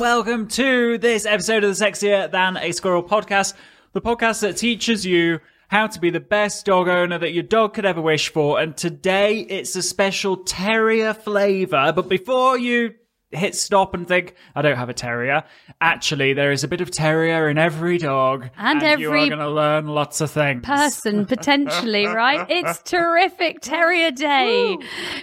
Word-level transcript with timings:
Welcome 0.00 0.48
to 0.48 0.96
this 0.96 1.26
episode 1.26 1.62
of 1.62 1.76
the 1.76 1.84
Sexier 1.84 2.30
Than 2.30 2.56
a 2.56 2.72
Squirrel 2.72 3.02
podcast, 3.02 3.52
the 3.92 4.00
podcast 4.00 4.40
that 4.40 4.56
teaches 4.56 5.04
you 5.04 5.40
how 5.68 5.88
to 5.88 6.00
be 6.00 6.08
the 6.08 6.18
best 6.18 6.64
dog 6.64 6.88
owner 6.88 7.18
that 7.18 7.34
your 7.34 7.42
dog 7.42 7.74
could 7.74 7.84
ever 7.84 8.00
wish 8.00 8.32
for. 8.32 8.58
And 8.58 8.74
today 8.74 9.40
it's 9.40 9.76
a 9.76 9.82
special 9.82 10.38
terrier 10.38 11.12
flavor. 11.12 11.92
But 11.94 12.08
before 12.08 12.58
you 12.58 12.94
hit 13.32 13.54
stop 13.54 13.94
and 13.94 14.08
think, 14.08 14.34
I 14.54 14.62
don't 14.62 14.76
have 14.76 14.88
a 14.88 14.94
terrier. 14.94 15.44
Actually, 15.80 16.32
there 16.32 16.50
is 16.50 16.64
a 16.64 16.68
bit 16.68 16.80
of 16.80 16.90
terrier 16.90 17.48
in 17.48 17.58
every 17.58 17.98
dog. 17.98 18.50
And 18.56 18.82
you 18.82 18.88
every 18.88 19.06
are 19.06 19.28
going 19.28 19.38
to 19.38 19.50
learn 19.50 19.86
lots 19.86 20.20
of 20.20 20.30
things. 20.30 20.64
person 20.64 21.26
potentially, 21.26 22.06
right? 22.06 22.46
It's 22.50 22.82
terrific 22.82 23.60
Terrier 23.60 24.10
Day. 24.10 24.76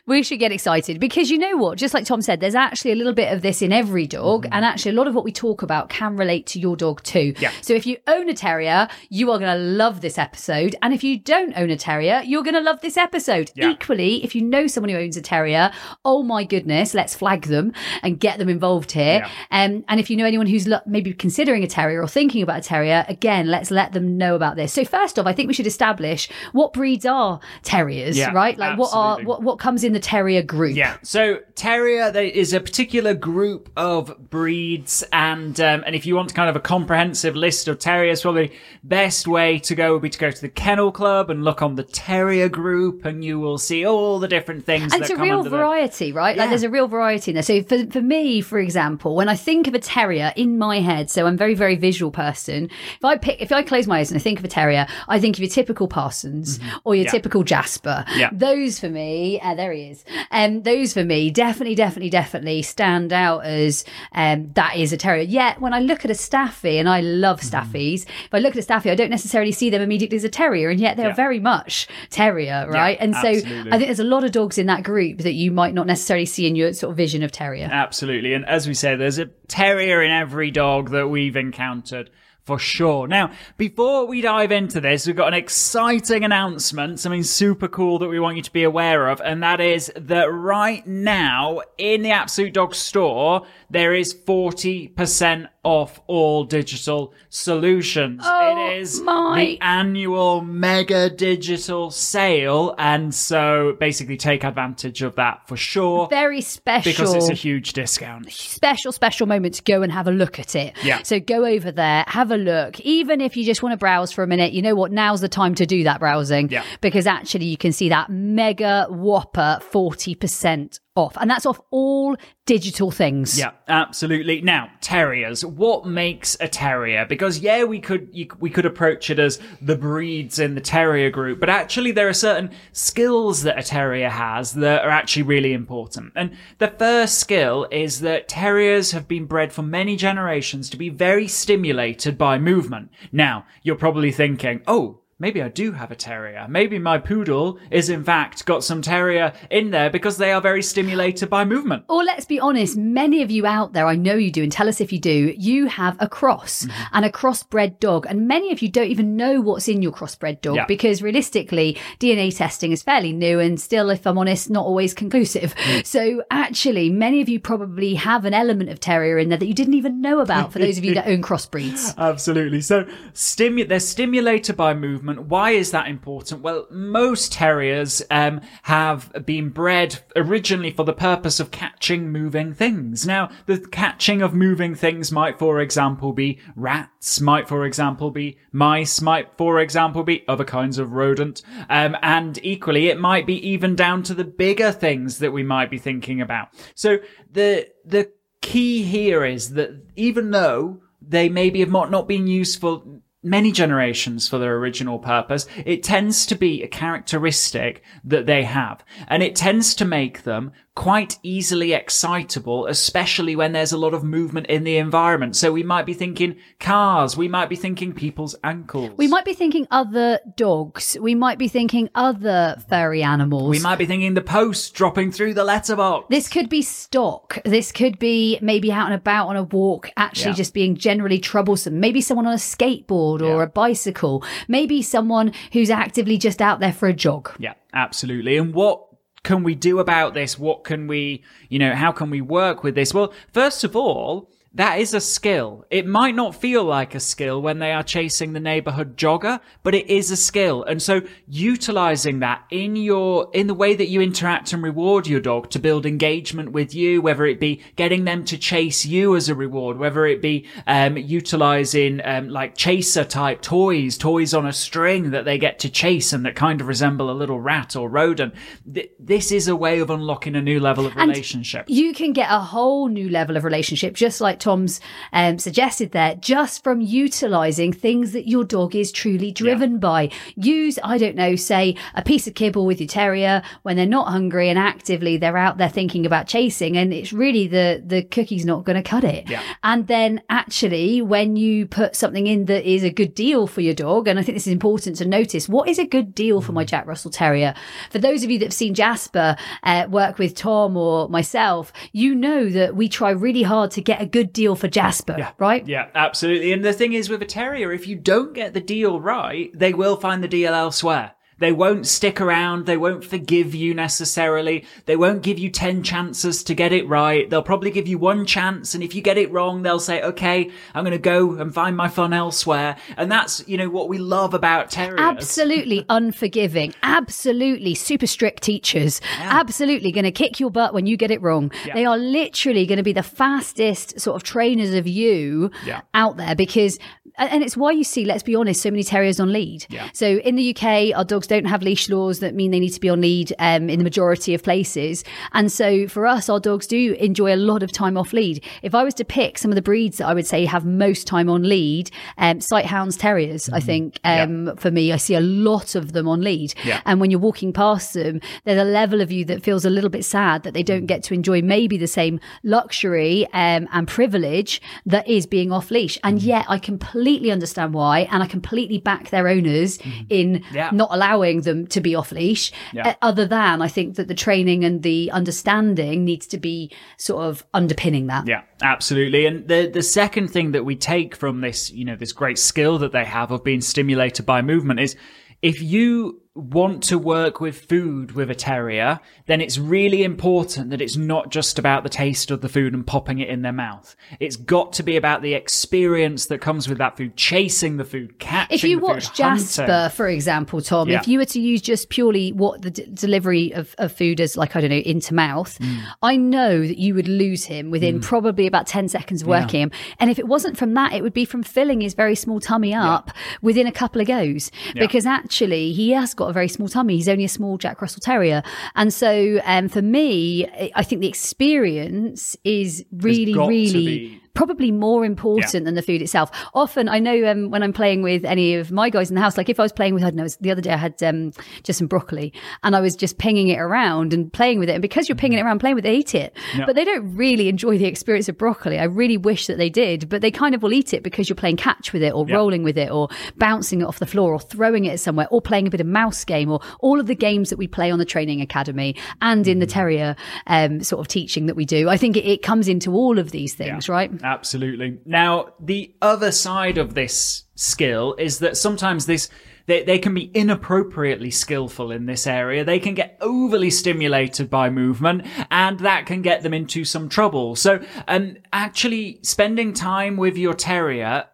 We 0.06 0.24
should 0.24 0.40
get 0.40 0.52
excited 0.52 1.00
because 1.00 1.30
you 1.30 1.38
know 1.38 1.58
what? 1.58 1.78
Just 1.78 1.94
like 1.94 2.06
Tom 2.06 2.22
said, 2.22 2.40
there's 2.40 2.56
actually 2.56 2.92
a 2.92 2.96
little 2.96 3.14
bit 3.14 3.34
of 3.34 3.42
this 3.42 3.62
in 3.62 3.74
every 3.74 4.08
dog, 4.08 4.48
and 4.52 4.64
actually 4.64 4.92
a 4.92 4.96
lot 4.96 5.08
of 5.08 5.16
what 5.16 5.26
we 5.26 5.32
talk 5.32 5.62
about 5.62 5.90
can 5.90 6.16
relate 6.16 6.48
to 6.48 6.60
your 6.60 6.76
dog 6.76 7.04
too. 7.04 7.34
Mm-hmm. 7.34 7.44
Yeah. 7.44 7.52
So 7.62 7.74
if 7.74 7.86
you 7.86 7.98
own 8.08 8.30
a 8.30 8.34
terrier, 8.34 8.88
you 9.10 9.32
are 9.32 9.40
going 9.40 9.56
to 9.56 9.64
love 9.64 10.02
this 10.02 10.18
episode, 10.18 10.76
and 10.82 10.94
if 10.94 11.04
you 11.04 11.20
don't 11.20 11.54
own 11.58 11.70
a 11.70 11.78
terrier, 11.78 12.22
you're 12.26 12.44
going 12.44 12.54
to 12.54 12.62
love 12.62 12.82
this 12.82 12.96
episode. 12.96 13.52
Yeah. 13.56 13.72
Equally, 13.72 14.24
if 14.24 14.34
you 14.34 14.42
know 14.44 14.68
someone 14.68 14.90
who 14.90 14.98
owns 14.98 15.18
a 15.18 15.22
terrier, 15.22 15.72
oh 16.06 16.24
my 16.24 16.46
goodness, 16.46 16.94
let's 16.94 17.14
flag 17.14 17.44
them 17.44 17.74
and 18.04 18.20
get 18.20 18.40
them 18.40 18.50
involved 18.50 18.92
here. 18.92 19.22
Yeah. 19.24 19.30
Um, 19.52 19.84
and 19.88 20.00
if 20.00 20.10
you 20.10 20.18
know 20.18 20.26
anyone 20.26 20.48
who's 20.48 20.68
lo- 20.68 20.80
maybe 20.86 21.14
considering 21.14 21.64
a 21.64 21.68
terrier 21.68 22.02
or 22.02 22.08
thinking 22.08 22.42
about 22.42 22.60
a 22.60 22.62
terrier, 22.62 23.06
again, 23.08 23.48
let's 23.48 23.72
let 23.72 23.94
them 23.94 24.18
know 24.18 24.36
about 24.36 24.56
this. 24.56 24.74
So 24.74 24.84
first 24.86 25.18
off, 25.20 25.26
I 25.26 25.34
think 25.34 25.48
we 25.48 25.54
should 25.54 25.68
establish 25.68 26.30
what 26.52 26.74
breeds 26.74 27.06
are 27.06 27.40
terriers, 27.64 28.18
Yeah, 28.18 28.32
right? 28.32 28.58
Like 28.58 28.78
what 28.78 28.92
are 28.94 29.22
what 29.24 29.42
what 29.44 29.60
comes 29.60 29.84
in 29.84 29.94
the 29.94 30.00
terrier 30.00 30.42
group? 30.42 30.76
Yeah. 30.76 30.98
So 31.04 31.40
terrier 31.56 32.12
there 32.12 32.24
is 32.24 32.54
a 32.54 32.60
particular 32.60 33.14
group 33.14 33.70
of 33.78 34.30
breeds, 34.30 35.04
and 35.12 35.60
um, 35.60 35.84
and 35.86 35.96
if 35.96 36.06
you 36.06 36.16
want 36.16 36.34
kind 36.34 36.50
of 36.50 36.56
a 36.56 36.60
comprehensive 36.60 37.36
list 37.36 37.68
of 37.68 37.80
terriers, 37.80 38.22
probably 38.22 38.48
the 38.48 38.54
best 38.84 39.28
way 39.28 39.60
to 39.60 39.76
go 39.76 39.94
would 39.94 40.02
be 40.02 40.10
to 40.10 40.20
go 40.20 40.32
to 40.32 40.42
the 40.42 40.50
Kennel 40.50 40.92
Club 40.92 41.30
and 41.30 41.44
look 41.44 41.62
on 41.62 41.76
the 41.76 41.84
terrier 41.84 42.50
group, 42.50 43.06
and 43.06 43.24
you 43.24 43.40
will 43.40 43.58
see 43.58 43.86
all 43.86 44.20
the 44.20 44.28
different 44.28 44.66
things. 44.66 44.84
And 44.84 44.92
that 44.94 45.02
it's 45.02 45.10
a 45.10 45.16
come 45.16 45.24
real 45.24 45.40
under 45.40 45.50
the- 45.50 45.58
variety, 45.58 46.12
right? 46.12 46.36
Yeah. 46.36 46.44
Like 46.44 46.50
there's 46.52 46.64
a 46.64 46.70
real 46.70 46.88
variety 46.88 47.32
in 47.32 47.36
there. 47.36 47.44
So 47.44 47.62
for, 47.64 47.86
for 47.92 48.02
me, 48.02 48.42
for 48.42 48.60
example, 48.60 49.16
when 49.16 49.30
I 49.30 49.36
think 49.36 49.68
of 49.68 49.74
a 49.74 49.80
terrier 49.80 50.34
in 50.36 50.58
my 50.58 50.80
head, 50.80 51.10
so 51.10 51.26
I'm 51.28 51.34
a 51.36 51.38
very, 51.38 51.54
very 51.56 51.76
visual 51.76 52.12
person. 52.12 52.70
If 52.96 53.04
I 53.06 53.18
pick, 53.18 53.42
if 53.42 53.52
I 53.52 53.64
close 53.64 53.88
my 53.88 54.00
eyes 54.00 54.12
and 54.12 54.20
I 54.20 54.24
think 54.24 54.40
of 54.40 54.46
a 54.46 54.48
terrier, 54.48 54.88
I 55.08 55.20
think 55.20 55.36
of 55.38 55.40
your 55.42 55.50
typical 55.50 55.88
Parsons 55.88 56.60
or 56.84 56.96
your 56.96 57.06
Mm-hmm. 57.06 57.08
Yeah. 57.08 57.12
typical 57.12 57.44
Jasper. 57.44 58.04
Yeah. 58.16 58.30
Those 58.34 58.80
for 58.80 58.90
me, 58.90 59.40
uh, 59.42 59.56
there 59.56 59.72
he 59.72 59.84
is. 59.90 60.04
Um, 60.32 60.64
those 60.64 60.94
for 60.94 61.04
me 61.04 61.30
definitely, 61.30 61.76
definitely, 61.76 62.10
definitely 62.10 62.62
stand 62.64 63.14
out 63.14 63.46
as 63.46 63.86
um, 64.14 64.52
that 64.54 64.76
is 64.76 64.92
a 64.94 64.98
terrier. 64.98 65.22
Yet 65.24 65.62
when 65.62 65.74
I 65.74 65.80
look 65.80 66.04
at 66.06 66.12
a 66.12 66.16
Staffy, 66.16 66.78
and 66.78 66.90
I 66.90 67.02
love 67.02 67.40
Mm-hmm. 67.42 67.48
Staffies, 67.56 68.04
if 68.26 68.34
I 68.34 68.40
look 68.40 68.52
at 68.54 68.60
a 68.60 68.62
Staffy, 68.64 68.90
I 68.92 68.96
don't 68.96 69.10
necessarily 69.10 69.52
see 69.52 69.70
them 69.70 69.82
immediately 69.82 70.18
as 70.18 70.24
a 70.24 70.30
terrier, 70.30 70.70
and 70.70 70.80
yet 70.80 70.98
they're 70.98 71.10
Yeah. 71.10 71.16
very 71.16 71.40
much 71.40 71.88
terrier, 72.10 72.68
right? 72.70 72.98
and 73.00 73.14
so 73.16 73.28
absolutely. 73.28 73.72
I 73.72 73.78
think 73.78 73.88
there's 73.88 74.00
a 74.00 74.04
lot 74.04 74.24
of 74.24 74.32
dogs 74.32 74.58
in 74.58 74.66
that 74.68 74.84
group 74.84 75.20
that 75.20 75.34
you 75.34 75.52
might 75.52 75.74
not 75.74 75.88
necessarily 75.88 76.26
see 76.26 76.48
in 76.48 76.56
your 76.56 76.74
sort 76.74 76.92
of 76.92 76.98
vision 76.98 77.24
of 77.24 77.32
terrier. 77.32 77.70
Absolutely. 77.78 78.34
And 78.34 78.44
as 78.46 78.68
we 78.68 78.74
say, 78.74 78.96
there's 78.96 79.20
a 79.20 79.28
terrier 79.48 80.02
in 80.02 80.10
every 80.10 80.50
dog 80.50 80.90
that 80.90 81.10
we've 81.10 81.36
encountered. 81.36 82.10
For 82.48 82.58
sure. 82.58 83.10
Now, 83.10 83.32
before 83.58 84.08
we 84.08 84.22
dive 84.22 84.54
into 84.54 84.80
this, 84.80 85.06
we've 85.06 85.18
got 85.18 85.28
an 85.28 85.34
exciting 85.34 86.24
announcement, 86.24 86.98
something 87.02 87.24
super 87.24 87.68
cool 87.68 88.00
that 88.00 88.08
we 88.08 88.22
want 88.22 88.38
you 88.38 88.44
to 88.44 88.54
be 88.54 88.64
aware 88.64 89.10
of, 89.10 89.20
and 89.20 89.44
that 89.44 89.60
is 89.60 89.92
that 89.98 90.32
right 90.32 90.88
now 90.88 91.60
in 91.78 92.04
the 92.04 92.12
Absolute 92.12 92.54
Dog 92.54 92.74
store, 92.74 93.46
there 93.70 93.94
is 93.94 94.14
40% 94.14 95.50
off 95.64 96.00
all 96.08 96.46
digital 96.46 97.14
solutions. 97.28 98.22
Oh, 98.24 98.70
it 98.72 98.78
is 98.78 99.02
my. 99.02 99.44
the 99.44 99.60
annual 99.60 100.40
mega 100.40 101.10
digital 101.10 101.92
sale, 101.92 102.74
and 102.78 103.14
so 103.14 103.76
basically 103.78 104.16
take 104.16 104.46
advantage 104.46 105.02
of 105.02 105.16
that 105.16 105.46
for 105.46 105.58
sure. 105.58 106.08
Very 106.08 106.40
special. 106.40 106.90
Because 106.90 107.14
it's 107.14 107.28
a 107.28 107.34
huge 107.34 107.74
discount. 107.74 108.32
special, 108.32 108.94
special 108.94 109.28
moment 109.28 109.56
to 109.56 109.64
go 109.64 109.82
and 109.82 109.92
have 109.92 110.08
a 110.08 110.12
look 110.12 110.40
at 110.40 110.56
it. 110.56 110.74
Yeah. 110.82 111.04
So 111.04 111.20
go 111.20 111.46
over 111.46 111.70
there, 111.70 112.06
have 112.08 112.32
a 112.32 112.37
look. 112.38 112.80
Even 112.82 113.22
if 113.22 113.36
you 113.36 113.46
just 113.46 113.62
want 113.64 113.74
to 113.74 113.78
browse 113.78 114.12
for 114.12 114.24
a 114.24 114.28
minute, 114.28 114.54
you 114.54 114.62
know 114.62 114.76
what? 114.76 114.92
Now's 114.92 115.22
the 115.22 115.30
time 115.30 115.56
to 115.56 115.66
do 115.66 115.84
that 115.84 116.00
browsing. 116.00 116.50
Yeah. 116.50 116.64
Because 116.82 117.08
actually 117.08 117.46
you 117.46 117.58
can 117.58 117.72
see 117.72 117.90
that 117.90 118.10
mega 118.10 118.88
whopper 118.90 119.60
40% 119.72 120.80
off. 120.98 121.16
And 121.18 121.30
that's 121.30 121.46
off 121.46 121.60
all 121.72 122.16
digital 122.46 122.92
things. 122.92 123.38
Yeah, 123.38 123.52
absolutely. 123.68 124.42
Now, 124.42 124.70
terriers. 124.82 125.46
What 125.46 125.86
makes 125.86 126.36
a 126.40 126.48
terrier? 126.48 127.06
Because 127.06 127.40
yeah, 127.40 127.64
we 127.64 127.80
could 127.80 128.10
you, 128.12 128.28
we 128.40 128.50
could 128.50 128.66
approach 128.66 129.10
it 129.10 129.20
as 129.20 129.40
the 129.62 129.76
breeds 129.76 130.40
in 130.40 130.56
the 130.56 130.62
terrier 130.62 131.10
group, 131.10 131.40
but 131.40 131.50
actually 131.50 131.92
there 131.92 132.10
are 132.10 132.14
certain 132.14 132.52
skills 132.72 133.44
that 133.44 133.60
a 133.60 133.64
terrier 133.64 134.10
has 134.10 134.54
that 134.54 134.84
are 134.84 134.90
actually 134.90 135.24
really 135.24 135.54
important. 135.54 136.14
And 136.16 136.36
the 136.58 136.70
first 136.70 137.20
skill 137.20 137.68
is 137.72 138.02
that 138.02 138.28
terriers 138.28 138.92
have 138.92 139.08
been 139.08 139.26
bred 139.26 139.54
for 139.54 139.62
many 139.62 139.96
generations 139.96 140.70
to 140.70 140.78
be 140.78 140.90
very 140.90 141.28
stimulated 141.28 142.18
by 142.18 142.40
movement. 142.40 142.90
Now, 143.12 143.46
you're 143.64 143.76
probably 143.76 144.12
thinking, 144.12 144.62
"Oh, 144.68 145.02
Maybe 145.20 145.42
I 145.42 145.50
do 145.50 145.72
have 145.72 145.90
a 145.90 145.96
terrier. 145.96 146.46
Maybe 146.48 146.78
my 146.78 147.00
poodle 147.00 147.58
is 147.72 147.90
in 147.90 148.04
fact 148.04 148.46
got 148.46 148.64
some 148.64 148.84
terrier 148.84 149.34
in 149.50 149.72
there 149.72 149.90
because 149.90 150.18
they 150.18 150.32
are 150.32 150.40
very 150.40 150.62
stimulated 150.62 151.28
by 151.28 151.44
movement. 151.44 151.86
Or 151.90 152.04
let's 152.04 152.26
be 152.28 152.40
honest, 152.40 152.78
many 152.78 153.24
of 153.24 153.32
you 153.32 153.48
out 153.48 153.74
there, 153.74 153.88
I 153.88 153.96
know 153.96 154.14
you 154.14 154.30
do, 154.32 154.44
and 154.44 154.52
tell 154.52 154.70
us 154.70 154.80
if 154.80 154.94
you 154.94 155.00
do, 155.00 155.34
you 155.36 155.66
have 155.66 155.98
a 156.00 156.08
cross 156.08 156.66
Mm-hmm. 156.68 156.84
and 156.96 157.04
a 157.06 157.10
crossbred 157.12 157.80
dog. 157.80 158.06
And 158.08 158.28
many 158.28 158.52
of 158.52 158.62
you 158.62 158.70
don't 158.70 158.92
even 158.92 159.16
know 159.16 159.42
what's 159.42 159.68
in 159.68 159.82
your 159.82 159.92
crossbred 159.92 160.42
dog 160.42 160.56
Yeah. 160.58 160.66
because 160.68 161.02
realistically, 161.02 161.78
DNA 162.00 162.36
testing 162.38 162.72
is 162.72 162.84
fairly 162.84 163.12
new 163.12 163.40
and 163.40 163.60
still, 163.60 163.90
if 163.90 164.06
I'm 164.06 164.20
honest, 164.20 164.52
not 164.52 164.66
always 164.66 164.94
conclusive. 164.94 165.56
Mm. 165.56 165.84
So 165.86 166.24
actually, 166.30 166.92
many 166.92 167.22
of 167.22 167.30
you 167.30 167.40
probably 167.40 167.96
have 167.96 168.24
an 168.26 168.36
element 168.36 168.70
of 168.70 168.80
terrier 168.80 169.18
in 169.18 169.30
there 169.30 169.40
that 169.40 169.48
you 169.48 169.56
didn't 169.56 169.74
even 169.74 170.00
know 170.00 170.20
about 170.20 170.54
for 170.54 170.60
those 170.60 170.78
of 170.78 170.86
you 170.86 170.94
that 170.94 171.08
own 171.08 171.24
crossbreeds. 171.24 171.96
Absolutely. 171.98 172.62
So, 172.62 172.84
stimu- 173.14 173.68
they're 173.68 173.80
stimulated 173.80 174.56
by 174.56 174.76
movement. 174.76 175.07
Why 175.08 175.52
is 175.52 175.72
that 175.72 175.88
important? 175.88 176.42
Well, 176.42 176.68
most 176.70 177.32
terriers 177.32 178.02
um, 178.12 178.42
have 178.64 179.26
been 179.26 179.50
bred 179.50 180.00
originally 180.16 180.72
for 180.72 180.84
the 180.84 180.94
purpose 180.94 181.40
of 181.40 181.52
catching 181.52 182.12
moving 182.12 182.54
things. 182.54 183.06
Now, 183.06 183.30
the 183.46 183.60
catching 183.60 184.22
of 184.22 184.34
moving 184.34 184.76
things 184.76 185.12
might, 185.12 185.40
for 185.40 185.60
example, 185.62 186.14
be 186.14 186.40
rats, 186.56 187.22
might, 187.22 187.48
for 187.48 187.66
example, 187.66 188.12
be 188.12 188.38
mice, 188.52 189.02
might, 189.02 189.38
for 189.38 189.60
example, 189.60 190.04
be 190.04 190.24
other 190.28 190.46
kinds 190.46 190.78
of 190.78 190.94
rodent. 190.94 191.42
Um, 191.70 191.96
and 192.02 192.40
equally, 192.44 192.88
it 192.88 193.00
might 193.00 193.26
be 193.26 193.48
even 193.48 193.76
down 193.76 194.04
to 194.04 194.14
the 194.14 194.26
bigger 194.26 194.72
things 194.72 195.20
that 195.20 195.32
we 195.32 195.44
might 195.44 195.70
be 195.70 195.78
thinking 195.78 196.22
about. 196.22 196.50
So, 196.76 197.00
the, 197.32 197.70
the 197.86 198.12
key 198.42 198.84
here 198.84 199.26
is 199.26 199.54
that 199.54 199.82
even 199.96 200.32
though 200.32 200.82
they 201.02 201.30
maybe 201.30 201.60
have 201.60 201.72
not, 201.72 201.92
not 201.92 202.08
been 202.08 202.28
useful 202.28 203.02
many 203.30 203.52
generations 203.52 204.28
for 204.28 204.38
their 204.38 204.56
original 204.58 205.00
purpose, 205.00 205.48
it 205.66 205.84
tends 205.84 206.26
to 206.28 206.36
be 206.36 206.64
a 206.64 206.68
characteristic 206.68 207.84
that 208.04 208.26
they 208.26 208.44
have. 208.44 208.84
And 209.08 209.24
it 209.24 209.36
tends 209.36 209.76
to 209.76 209.86
make 209.86 210.24
them 210.24 210.52
quite 210.78 211.18
easily 211.24 211.74
excitable, 211.74 212.68
especially 212.68 213.36
when 213.36 213.52
there's 213.52 213.72
a 213.72 213.78
lot 213.78 213.96
of 213.96 214.04
movement 214.04 214.46
in 214.46 214.64
the 214.64 214.78
environment. 214.78 215.36
So 215.36 215.52
we 215.52 215.64
might 215.64 215.88
be 215.88 215.96
thinking 215.96 216.36
cars, 216.60 217.18
we 217.18 217.28
might 217.28 217.50
be 217.50 217.56
thinking 217.56 217.94
people's 217.94 218.36
ankles. 218.44 218.92
We 218.96 219.08
might 219.08 219.26
be 219.26 219.34
thinking 219.34 219.66
other 219.72 220.20
dogs. 220.36 220.96
We 221.02 221.16
might 221.16 221.40
be 221.40 221.48
thinking 221.48 221.90
other 221.96 222.62
furry 222.70 223.02
animals. 223.02 223.50
We 223.50 223.60
might 223.60 223.80
be 223.80 223.88
thinking 223.88 224.14
the 224.14 224.22
post 224.22 224.76
dropping 224.76 225.12
through 225.12 225.34
the 225.34 225.44
letterbox. 225.44 226.06
This 226.12 226.30
could 226.30 226.48
be 226.48 226.62
stock. 226.62 227.40
This 227.44 227.72
could 227.72 227.98
be 227.98 228.38
maybe 228.44 228.72
out 228.72 228.86
and 228.86 228.94
about 228.94 229.30
on 229.30 229.36
a 229.36 229.44
walk, 229.44 229.90
actually 229.98 230.32
Yeah. 230.34 230.36
just 230.38 230.54
being 230.54 230.76
generally 230.76 231.18
troublesome. 231.18 231.80
Maybe 231.80 232.02
someone 232.02 232.28
on 232.28 232.34
a 232.34 232.38
skateboard 232.38 233.22
or 233.22 233.38
Yeah. 233.38 233.44
a 233.44 233.48
bicycle. 233.48 234.24
Maybe 234.48 234.84
someone 234.84 235.32
who's 235.54 235.72
actively 235.72 236.20
just 236.20 236.40
out 236.40 236.60
there 236.60 236.72
for 236.72 236.88
a 236.88 236.94
jog. 236.94 237.32
Yeah, 237.40 237.54
absolutely. 237.74 238.38
And 238.38 238.54
what 238.54 238.87
can 239.28 239.44
we 239.44 239.56
do 239.56 239.80
about 239.80 240.14
this? 240.14 240.40
What 240.40 240.64
can 240.64 240.88
we, 240.88 241.22
you 241.50 241.60
know, 241.60 241.76
how 241.76 241.92
can 241.92 242.10
we 242.10 242.22
work 242.22 242.64
with 242.64 242.76
this? 242.76 242.94
Well, 242.94 243.14
first 243.34 243.66
of 243.66 243.76
all, 243.76 244.32
that 244.54 244.80
is 244.80 244.94
a 244.94 245.02
skill. 245.02 245.66
It 245.70 245.86
might 245.86 246.16
not 246.16 246.36
feel 246.36 246.64
like 246.64 246.96
a 246.96 247.00
skill 247.00 247.42
when 247.42 247.60
they 247.60 247.72
are 247.72 247.84
chasing 247.84 248.34
the 248.34 248.40
neighborhood 248.40 248.98
jogger, 248.98 249.40
but 249.62 249.76
it 249.76 249.88
is 249.88 250.10
a 250.10 250.18
skill. 250.18 250.64
And 250.64 250.82
so 250.82 251.02
utilizing 251.28 252.20
that 252.20 252.44
in 252.50 252.76
your, 252.76 253.30
in 253.34 253.48
the 253.48 253.54
way 253.54 253.76
that 253.76 253.88
you 253.88 254.02
interact 254.02 254.54
and 254.54 254.64
reward 254.64 255.06
your 255.06 255.20
dog 255.20 255.52
to 255.52 255.60
build 255.60 255.86
engagement 255.86 256.54
with 256.54 256.74
you, 256.74 257.02
whether 257.02 257.26
it 257.26 257.40
be 257.40 257.62
getting 257.76 258.06
them 258.06 258.26
to 258.26 258.38
chase 258.38 258.84
you 258.84 259.16
as 259.16 259.30
a 259.30 259.36
reward, 259.36 259.78
whether 259.78 260.08
it 260.08 260.22
be, 260.22 260.48
um, 260.66 260.98
utilizing, 260.98 262.02
um, 262.04 262.30
like 262.30 262.56
chaser 262.56 263.04
type 263.04 263.42
toys, 263.42 263.98
toys 263.98 264.34
on 264.34 264.48
a 264.48 264.54
string 264.54 265.12
that 265.12 265.26
they 265.26 265.38
get 265.38 265.60
to 265.60 265.70
chase 265.70 266.14
and 266.14 266.26
that 266.26 266.36
kind 266.36 266.62
of 266.62 266.68
resemble 266.68 267.12
a 267.12 267.14
little 267.14 267.40
rat 267.40 267.76
or 267.76 267.90
rodent. 267.90 268.34
Th- 268.74 268.92
this 269.00 269.32
is 269.32 269.48
a 269.48 269.56
way 269.56 269.80
of 269.80 269.90
unlocking 269.90 270.36
a 270.36 270.42
new 270.42 270.60
level 270.60 270.86
of 270.86 270.94
And 270.98 271.10
relationship. 271.10 271.66
You 271.68 271.94
can 271.94 272.14
get 272.14 272.32
a 272.32 272.40
whole 272.40 272.88
new 272.88 273.10
level 273.10 273.38
of 273.38 273.44
relationship, 273.44 273.94
just 273.94 274.20
like 274.20 274.37
Tom's 274.40 274.80
um, 275.12 275.40
suggested 275.40 275.92
there, 275.92 276.16
just 276.16 276.64
from 276.64 276.82
utilizing 276.82 277.74
things 277.74 278.12
that 278.12 278.28
your 278.28 278.44
dog 278.44 278.76
is 278.76 278.92
truly 278.92 279.32
driven 279.32 279.80
by. 279.80 280.12
Use, 280.36 280.78
I 280.84 280.98
don't 280.98 281.16
know, 281.16 281.36
say 281.36 281.76
a 281.96 282.02
piece 282.02 282.28
of 282.28 282.36
kibble 282.36 282.66
with 282.66 282.80
your 282.80 282.88
terrier 282.88 283.42
when 283.64 283.76
they're 283.76 283.86
not 283.86 284.10
hungry 284.10 284.50
and 284.50 284.60
actively 284.60 285.18
they're 285.18 285.38
out 285.38 285.58
there 285.58 285.70
thinking 285.70 286.06
about 286.06 286.28
chasing, 286.28 286.78
and 286.78 286.94
it's 286.94 287.12
really 287.12 287.48
the 287.48 287.82
the 287.86 288.04
cookie's 288.04 288.46
not 288.46 288.66
going 288.66 288.82
to 288.82 288.88
cut 288.88 289.04
it. 289.04 289.30
Yeah. 289.30 289.42
And 289.64 289.88
then 289.88 290.22
actually, 290.30 291.02
when 291.02 291.36
you 291.36 291.66
put 291.66 291.96
something 291.96 292.28
in 292.28 292.46
that 292.46 292.70
is 292.70 292.84
a 292.84 292.92
good 292.92 293.16
deal 293.16 293.48
for 293.48 293.62
your 293.62 293.74
dog, 293.74 294.08
and 294.08 294.20
I 294.20 294.22
think 294.22 294.36
this 294.36 294.48
is 294.48 294.54
important 294.54 294.98
to 294.98 295.06
notice, 295.06 295.50
what 295.50 295.68
is 295.68 295.80
a 295.80 295.86
good 295.86 296.14
deal 296.14 296.40
for 296.40 296.52
my 296.52 296.68
Mm. 296.68 296.70
Jack 296.70 296.88
Russell 296.88 297.12
Terrier? 297.12 297.54
For 297.90 298.00
those 298.00 298.24
of 298.24 298.30
you 298.30 298.40
that 298.40 298.46
have 298.46 298.54
seen 298.54 298.74
Jasper 298.74 299.36
uh, 299.64 299.88
work 299.90 300.18
with 300.18 300.36
Tom 300.36 300.76
or 300.78 301.08
myself, 301.10 301.72
you 301.94 302.14
know 302.14 302.50
that 302.50 302.76
we 302.76 302.90
try 302.90 303.12
really 303.12 303.44
hard 303.44 303.72
to 303.72 303.82
get 303.82 304.02
a 304.02 304.06
good 304.06 304.27
deal 304.34 304.56
for 304.56 304.68
Jasper, 304.68 305.16
yeah. 305.18 305.32
right? 305.38 305.66
Yeah, 305.68 305.90
absolutely. 305.96 306.54
And 306.54 306.64
the 306.64 306.74
thing 306.74 306.94
is 306.94 307.10
with 307.10 307.22
a 307.22 307.26
terrier, 307.26 307.72
if 307.72 307.88
you 307.88 307.96
don't 307.96 308.34
get 308.34 308.54
the 308.54 308.62
deal 308.62 309.00
right, 309.00 309.52
they 309.58 309.74
will 309.74 309.98
find 309.98 310.24
the 310.24 310.28
deal 310.28 310.54
elsewhere. 310.54 311.14
They 311.40 311.52
won't 311.52 311.86
stick 311.88 312.20
around. 312.20 312.66
They 312.66 312.78
won't 312.78 313.06
forgive 313.06 313.54
you 313.54 313.74
necessarily. 313.74 314.66
They 314.86 314.96
won't 314.96 315.22
give 315.22 315.38
you 315.38 315.50
10 315.50 315.84
chances 315.84 316.44
to 316.44 316.54
get 316.56 316.72
it 316.72 316.88
right. 316.88 317.30
They'll 317.30 317.44
probably 317.44 317.72
give 317.72 317.88
you 317.88 317.98
one 317.98 318.26
chance. 318.26 318.74
And 318.74 318.84
if 318.84 318.96
you 318.96 319.02
get 319.02 319.18
it 319.18 319.32
wrong, 319.32 319.62
they'll 319.62 319.80
say, 319.80 320.02
okay, 320.02 320.50
I'm 320.74 320.84
going 320.84 320.92
to 320.94 320.98
go 320.98 321.34
and 321.36 321.54
find 321.54 321.78
my 321.78 321.88
fun 321.88 322.14
elsewhere. 322.14 322.78
And 322.98 323.12
that's, 323.12 323.48
you 323.48 323.58
know, 323.58 323.70
what 323.70 323.88
we 323.90 323.98
love 323.98 324.34
about 324.34 324.72
terriers. 324.72 325.00
Absolutely 325.00 325.86
unforgiving. 325.90 326.74
Absolutely 326.84 327.76
super 327.76 328.08
strict 328.08 328.44
teachers. 328.44 329.02
Absolutely 329.20 329.92
going 329.92 330.06
to 330.06 330.12
kick 330.12 330.40
your 330.40 330.50
butt 330.50 330.74
when 330.74 330.86
you 330.86 330.98
get 330.98 331.12
it 331.12 331.22
wrong. 331.22 331.52
They 331.74 331.86
are 331.86 331.98
literally 331.98 332.66
going 332.66 332.78
to 332.78 332.84
be 332.84 332.94
the 332.94 333.04
fastest 333.04 334.00
sort 334.00 334.16
of 334.16 334.24
trainers 334.24 334.74
of 334.74 334.88
you 334.88 335.52
Yeah. 335.66 335.82
out 335.94 336.18
there 336.18 336.36
because, 336.36 336.80
and 337.18 337.44
it's 337.44 337.58
why 337.58 337.72
you 337.72 337.84
see, 337.84 338.06
let's 338.06 338.24
be 338.24 338.36
honest, 338.36 338.62
so 338.62 338.70
many 338.70 338.84
terriers 338.84 339.20
on 339.20 339.34
lead. 339.34 339.66
Yeah. 339.70 339.90
So 339.94 340.18
in 340.18 340.36
the 340.36 340.56
UK, 340.56 340.96
our 340.96 341.04
dogs 341.04 341.26
don't 341.28 341.46
have 341.46 341.64
leash 341.64 341.90
laws 341.90 342.20
that 342.20 342.36
mean 342.36 342.52
they 342.52 342.60
need 342.60 342.72
to 342.72 342.80
be 342.80 342.90
on 342.90 343.02
lead 343.02 343.34
um, 343.40 343.70
in 343.70 343.80
the 343.80 343.84
majority 343.84 344.34
of 344.34 344.44
places. 344.44 345.04
And 345.34 345.52
so 345.52 345.88
for 345.88 346.06
us, 346.06 346.30
our 346.30 346.40
dogs 346.40 346.68
do 346.68 346.94
enjoy 346.94 347.34
a 347.34 347.38
lot 347.38 347.64
of 347.64 347.72
time 347.72 347.98
off 347.98 348.14
lead. 348.14 348.44
If 348.62 348.76
I 348.76 348.84
was 348.84 348.94
to 348.96 349.06
pick 349.06 349.38
some 349.38 349.52
of 349.52 349.56
the 349.56 349.62
breeds 349.62 349.98
that 349.98 350.08
I 350.08 350.14
would 350.14 350.28
say 350.28 350.46
have 350.46 350.66
most 350.66 351.08
time 351.08 351.28
on 351.28 351.44
lead, 351.44 351.90
um, 352.20 352.40
Sighthounds 352.40 353.00
Terriers, 353.00 353.50
I 353.50 353.60
think, 353.60 354.00
um, 354.04 354.56
for 354.58 354.70
me, 354.70 354.92
I 354.92 354.98
see 354.98 355.16
a 355.16 355.22
lot 355.22 355.74
of 355.74 355.94
them 355.94 356.08
on 356.08 356.22
lead. 356.22 356.54
Yeah. 356.64 356.82
And 356.86 357.02
when 357.02 357.10
you're 357.10 357.20
walking 357.20 357.52
past 357.52 357.94
them, 357.94 358.22
there's 358.44 358.62
a 358.62 358.64
level 358.64 359.02
of 359.02 359.12
you 359.12 359.26
that 359.26 359.44
feels 359.44 359.66
a 359.66 359.70
little 359.70 359.90
bit 359.90 360.06
sad 360.06 360.44
that 360.44 360.54
they 360.54 360.64
don't 360.64 360.86
get 360.86 361.04
to 361.04 361.16
enjoy 361.16 361.42
maybe 361.42 361.78
the 361.78 361.88
same 361.88 362.20
luxury 362.44 363.26
um, 363.34 363.68
and 363.72 363.88
privilege 363.88 364.62
that 364.86 365.08
is 365.08 365.26
being 365.26 365.52
off 365.52 365.72
leash. 365.72 365.98
And 366.04 366.22
yet 366.22 366.46
I 366.48 366.60
completely 366.60 367.07
understand 367.16 367.74
why. 367.74 368.08
And 368.12 368.22
I 368.24 368.28
completely 368.28 368.78
back 368.78 369.10
their 369.10 369.28
owners 369.28 369.80
in 370.10 370.44
Yeah. 370.54 370.70
not 370.74 370.90
allowing 370.92 371.42
them 371.42 371.68
to 371.68 371.82
be 371.82 371.96
off 371.96 372.12
leash. 372.12 372.52
Yeah. 372.74 372.90
Uh, 372.90 372.94
other 373.02 373.26
than 373.26 373.62
I 373.62 373.68
think 373.68 373.96
that 373.96 374.08
the 374.08 374.16
training 374.16 374.64
and 374.64 374.84
the 374.84 375.12
understanding 375.12 376.06
needs 376.06 376.28
to 376.28 376.38
be 376.38 376.72
sort 376.98 377.24
of 377.26 377.46
underpinning 377.54 378.08
that. 378.08 378.28
Yeah, 378.28 378.42
absolutely. 378.62 379.26
And 379.26 379.48
the 379.48 379.70
the 379.74 379.84
second 379.84 380.28
thing 380.30 380.52
that 380.52 380.66
we 380.66 380.76
take 380.76 381.16
from 381.16 381.42
this, 381.42 381.72
you 381.72 381.86
know, 381.86 381.96
this 381.96 382.14
great 382.14 382.38
skill 382.38 382.78
that 382.80 382.92
they 382.92 383.06
have 383.06 383.32
of 383.32 383.44
being 383.44 383.62
stimulated 383.62 384.26
by 384.26 384.42
movement 384.42 384.80
is 384.80 384.96
if 385.42 385.62
you 385.62 386.22
want 386.38 386.84
to 386.84 386.98
work 386.98 387.42
with 387.42 387.66
food 387.66 388.12
with 388.14 388.30
a 388.32 388.36
terrier, 388.36 389.00
then 389.26 389.42
it's 389.42 389.58
really 389.58 390.04
important 390.04 390.70
that 390.70 390.82
it's 390.82 390.96
not 390.96 391.32
just 391.32 391.58
about 391.60 391.84
the 391.84 391.90
taste 391.90 392.32
of 392.32 392.42
the 392.42 392.50
food 392.50 392.74
and 392.74 392.86
popping 392.86 393.20
it 393.20 393.28
in 393.28 393.42
their 393.42 393.52
mouth. 393.52 393.96
It's 394.20 394.36
got 394.36 394.74
to 394.74 394.84
be 394.84 394.96
about 394.96 395.22
the 395.22 395.34
experience 395.34 396.28
that 396.28 396.40
comes 396.40 396.70
with 396.70 396.78
that 396.78 396.96
food, 396.96 397.16
chasing 397.18 397.78
the 397.78 397.84
food, 397.84 398.20
catching 398.20 398.48
the 398.56 398.58
food. 398.60 398.66
If 398.66 398.70
you 398.70 398.80
watch 398.80 399.08
food, 399.08 399.16
Jasper, 399.16 399.66
hunting. 399.66 399.96
for 399.96 400.08
example, 400.08 400.62
Tom, 400.62 400.88
Yeah. 400.90 401.00
if 401.00 401.08
you 401.08 401.20
were 401.20 401.26
to 401.26 401.40
use 401.42 401.62
just 401.62 401.90
purely 401.90 402.32
what 402.32 402.62
the 402.62 402.70
d- 402.72 402.88
delivery 402.94 403.52
of, 403.54 403.74
of 403.80 403.92
food 403.92 404.22
as, 404.22 404.38
like, 404.38 404.56
I 404.56 404.62
don't 404.62 404.70
know, 404.70 404.78
into 404.78 405.14
mouth, 405.14 405.58
Mm. 405.60 405.80
I 406.04 406.16
know 406.16 406.60
that 406.62 406.78
you 406.78 406.94
would 406.94 407.08
lose 407.08 407.46
him 407.46 407.72
within 407.72 408.00
probably 408.00 408.46
about 408.48 408.68
10 408.68 408.88
seconds 408.88 409.24
of 409.24 409.28
working 409.28 409.62
him. 409.62 409.72
And 410.00 410.10
if 410.12 410.20
it 410.20 410.28
wasn't 410.28 410.58
from 410.58 410.74
that, 410.76 410.94
it 410.94 411.02
would 411.02 411.14
be 411.14 411.26
from 411.26 411.42
filling 411.42 411.82
his 411.82 411.94
very 411.96 412.16
small 412.16 412.40
tummy 412.40 412.74
up 412.74 413.12
within 413.42 413.66
a 413.68 413.72
couple 413.72 414.00
of 414.02 414.08
goes. 414.08 414.52
Because 414.76 415.06
actually, 415.06 415.72
he 415.74 415.92
has 415.92 416.14
got 416.14 416.27
a 416.30 416.34
very 416.34 416.48
small 416.48 416.68
tummy. 416.68 416.96
He's 416.96 417.10
only 417.10 417.26
a 417.26 417.30
small 417.30 417.58
Jack 417.58 417.82
Russell 417.82 418.02
Terrier. 418.02 418.44
And 418.76 418.94
so 418.94 419.40
um, 419.46 419.70
for 419.70 419.82
me, 419.82 420.46
I- 420.76 420.84
think 420.84 421.02
the 421.02 421.08
experience 421.08 422.38
is 422.44 422.86
really, 422.92 423.34
got 423.34 423.48
really 423.50 424.22
probably 424.38 424.72
more 424.72 425.04
important 425.04 425.66
than 425.66 425.74
the 425.74 425.82
food 425.82 426.00
itself. 426.02 426.30
Often, 426.54 426.90
I 426.90 427.00
know 427.00 427.28
um, 427.28 427.50
when 427.50 427.64
I'm 427.64 427.74
playing 427.74 428.04
with 428.04 428.24
any 428.24 428.54
of 428.54 428.72
my 428.72 428.92
guys 428.92 429.10
in 429.10 429.16
the 429.16 429.22
house, 429.22 429.36
like 429.36 429.50
if 429.50 429.60
I 429.60 429.64
was 429.64 429.72
playing 429.72 429.96
with, 429.96 430.04
I 430.04 430.12
don't 430.12 430.18
know, 430.18 430.28
the 430.40 430.52
other 430.52 430.62
day 430.62 430.72
I 430.72 430.78
had 430.78 431.02
um, 431.02 431.32
just 431.64 431.80
some 431.80 431.88
broccoli 431.88 432.32
and 432.62 432.76
I 432.76 432.80
was 432.80 432.96
just 432.96 433.18
pinging 433.18 433.48
it 433.48 433.58
around 433.58 434.14
and 434.14 434.32
playing 434.32 434.60
with 434.60 434.70
it. 434.70 434.74
And 434.74 434.82
because 434.82 435.10
you're 435.10 435.16
pinging 435.16 435.40
it 435.40 435.42
around, 435.42 435.58
playing 435.58 435.76
with 435.76 435.86
it, 435.86 435.90
they 435.90 435.96
eat 435.96 436.14
it. 436.14 436.38
But 436.68 436.76
they 436.76 436.86
don't 436.86 437.16
really 437.16 437.50
enjoy 437.50 437.80
the 437.80 437.86
experience 437.86 438.30
of 438.30 438.38
broccoli. 438.38 438.78
I 438.78 438.84
really 438.84 439.18
wish 439.18 439.48
that 439.48 439.58
they 439.58 439.72
did, 439.72 440.08
but 440.08 440.22
they 440.22 440.30
kind 440.30 440.54
of 440.54 440.62
will 440.62 440.74
eat 440.74 440.94
it 440.94 441.02
because 441.02 441.28
you're 441.28 441.36
playing 441.36 441.58
catch 441.58 441.92
with 441.92 442.04
it 442.04 442.14
or 442.14 442.26
rolling 442.28 442.62
with 442.64 442.78
it 442.78 442.92
or 442.92 443.10
bouncing 443.38 443.82
it 443.82 443.86
off 443.86 443.98
the 443.98 444.06
floor 444.06 444.34
or 444.34 444.40
throwing 444.40 444.86
it 444.86 445.00
somewhere 445.00 445.28
or 445.32 445.42
playing 445.42 445.66
a 445.66 445.72
bit 445.72 445.82
of 445.82 445.88
mouse 445.88 446.24
game 446.24 446.52
or 446.52 446.60
all 446.80 447.00
of 447.00 447.08
the 447.08 447.16
games 447.16 447.50
that 447.50 447.58
we 447.58 447.68
play 447.68 447.90
on 447.90 447.98
the 447.98 448.06
training 448.06 448.42
academy 448.42 448.96
and 449.22 449.48
in 449.48 449.58
the 449.58 449.66
terrier 449.66 450.16
um, 450.46 450.84
sort 450.84 451.00
of 451.00 451.08
teaching 451.08 451.48
that 451.48 451.56
we 451.56 451.66
do. 451.66 451.90
I 451.90 451.98
think 451.98 452.16
it, 452.16 452.26
it 452.26 452.44
comes 452.44 452.68
into 452.68 452.94
all 452.94 453.18
of 453.18 453.32
these 453.32 453.56
things, 453.56 453.90
right? 453.90 454.12
Absolutely. 454.28 455.00
Now, 455.06 455.54
the 455.58 455.96
other 456.02 456.34
side 456.34 456.78
of 456.78 456.96
this 456.96 457.46
skill 457.56 458.14
is 458.20 458.40
that 458.40 458.58
sometimes 458.58 459.06
this 459.06 459.30
they, 459.68 459.84
they 459.84 460.00
can 460.00 460.14
be 460.14 460.30
inappropriately 460.34 461.32
skillful 461.32 461.92
in 461.92 462.08
this 462.08 462.28
area. 462.28 462.66
They 462.66 462.80
can 462.80 462.94
get 462.94 463.18
overly 463.22 463.70
stimulated 463.70 464.50
by 464.50 464.70
movement 464.70 465.26
and 465.50 465.80
that 465.80 466.06
can 466.06 466.22
get 466.22 466.44
them 466.44 466.54
into 466.54 466.84
some 466.84 467.08
trouble. 467.08 467.56
So, 467.56 467.80
um, 468.08 468.36
actually 468.52 469.20
spending 469.24 469.72
time 469.72 470.18
with 470.18 470.38
your 470.38 470.54
terrier 470.54 471.26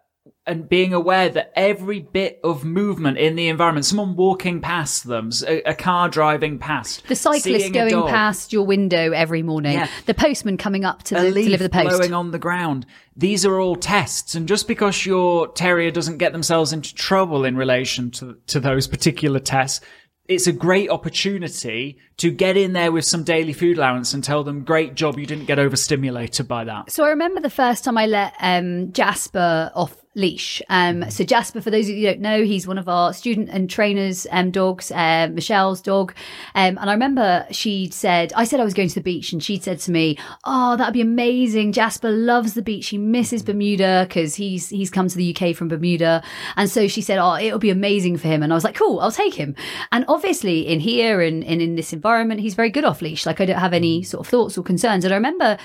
and 0.46 0.68
being 0.68 0.92
aware 0.92 1.30
that 1.30 1.52
every 1.56 2.00
bit 2.00 2.38
of 2.44 2.64
movement 2.64 3.16
in 3.16 3.34
the 3.34 3.48
environment, 3.48 3.86
someone 3.86 4.14
walking 4.14 4.60
past 4.60 5.06
them, 5.06 5.30
a, 5.46 5.62
a 5.62 5.74
car 5.74 6.08
driving 6.08 6.58
past, 6.58 7.06
The 7.08 7.16
cyclist 7.16 7.72
going 7.72 8.06
past 8.08 8.52
your 8.52 8.66
window 8.66 9.12
every 9.12 9.42
morning. 9.42 9.72
Yeah. 9.72 9.88
The 10.04 10.14
postman 10.14 10.58
coming 10.58 10.84
up 10.84 11.02
to 11.04 11.14
the, 11.14 11.32
deliver 11.32 11.64
the 11.64 11.70
post. 11.70 11.88
blowing 11.88 12.12
on 12.12 12.30
the 12.30 12.38
ground. 12.38 12.84
These 13.16 13.46
are 13.46 13.58
all 13.58 13.76
tests, 13.76 14.34
and 14.34 14.46
just 14.48 14.68
because 14.68 15.06
your 15.06 15.48
terrier 15.48 15.90
doesn't 15.90 16.18
get 16.18 16.32
themselves 16.32 16.72
into 16.72 16.94
trouble 16.94 17.44
in 17.44 17.56
relation 17.56 18.10
to 18.12 18.36
to 18.48 18.60
those 18.60 18.88
particular 18.88 19.38
tests, 19.38 19.80
it's 20.26 20.46
a 20.46 20.52
great 20.52 20.90
opportunity 20.90 21.98
to 22.16 22.30
get 22.30 22.56
in 22.56 22.72
there 22.72 22.90
with 22.90 23.04
some 23.04 23.22
daily 23.22 23.52
food 23.52 23.78
allowance 23.78 24.14
and 24.14 24.24
tell 24.24 24.42
them, 24.42 24.64
"Great 24.64 24.94
job, 24.94 25.16
you 25.18 25.26
didn't 25.26 25.46
get 25.46 25.60
overstimulated 25.60 26.48
by 26.48 26.64
that." 26.64 26.90
So 26.90 27.04
I 27.04 27.10
remember 27.10 27.40
the 27.40 27.50
first 27.50 27.84
time 27.84 27.96
I 27.96 28.06
let 28.06 28.34
um, 28.40 28.92
Jasper 28.92 29.70
off 29.76 30.03
leash. 30.14 30.62
Um, 30.68 31.10
so 31.10 31.24
Jasper, 31.24 31.60
for 31.60 31.70
those 31.70 31.88
of 31.88 31.94
you 31.96 32.06
who 32.06 32.12
don't 32.12 32.20
know, 32.20 32.44
he's 32.44 32.66
one 32.66 32.78
of 32.78 32.88
our 32.88 33.12
student 33.12 33.48
and 33.50 33.68
trainers 33.68 34.26
um, 34.30 34.50
dogs, 34.50 34.90
uh, 34.92 35.28
Michelle's 35.32 35.80
dog. 35.80 36.14
Um, 36.54 36.78
and 36.78 36.90
I 36.90 36.92
remember 36.92 37.46
she'd 37.50 37.92
said, 37.92 38.32
I 38.36 38.44
said 38.44 38.60
I 38.60 38.64
was 38.64 38.74
going 38.74 38.88
to 38.88 38.94
the 38.94 39.00
beach, 39.00 39.32
and 39.32 39.42
she'd 39.42 39.62
said 39.62 39.80
to 39.80 39.90
me, 39.90 40.18
"Oh, 40.44 40.76
that'd 40.76 40.94
be 40.94 41.00
amazing. 41.00 41.72
Jasper 41.72 42.10
loves 42.10 42.54
the 42.54 42.62
beach. 42.62 42.88
He 42.88 42.98
misses 42.98 43.42
Bermuda 43.42 44.06
because 44.08 44.34
he's 44.36 44.68
he's 44.68 44.90
come 44.90 45.08
to 45.08 45.16
the 45.16 45.34
UK 45.34 45.54
from 45.54 45.68
Bermuda." 45.68 46.22
And 46.56 46.70
so 46.70 46.88
she 46.88 47.00
said, 47.00 47.18
"Oh, 47.18 47.36
it'll 47.36 47.58
be 47.58 47.70
amazing 47.70 48.16
for 48.18 48.28
him." 48.28 48.42
And 48.42 48.52
I 48.52 48.56
was 48.56 48.64
like, 48.64 48.76
"Cool, 48.76 49.00
I'll 49.00 49.12
take 49.12 49.34
him." 49.34 49.54
And 49.92 50.04
obviously, 50.08 50.66
in 50.66 50.80
here 50.80 51.20
and, 51.20 51.44
and 51.44 51.60
in 51.60 51.76
this 51.76 51.92
environment, 51.92 52.40
he's 52.40 52.54
very 52.54 52.70
good 52.70 52.84
off 52.84 53.02
leash. 53.02 53.26
Like 53.26 53.40
I 53.40 53.46
don't 53.46 53.58
have 53.58 53.72
any 53.72 54.02
sort 54.02 54.26
of 54.26 54.30
thoughts 54.30 54.56
or 54.56 54.62
concerns. 54.62 55.04
And 55.04 55.12
I 55.12 55.16
remember 55.16 55.58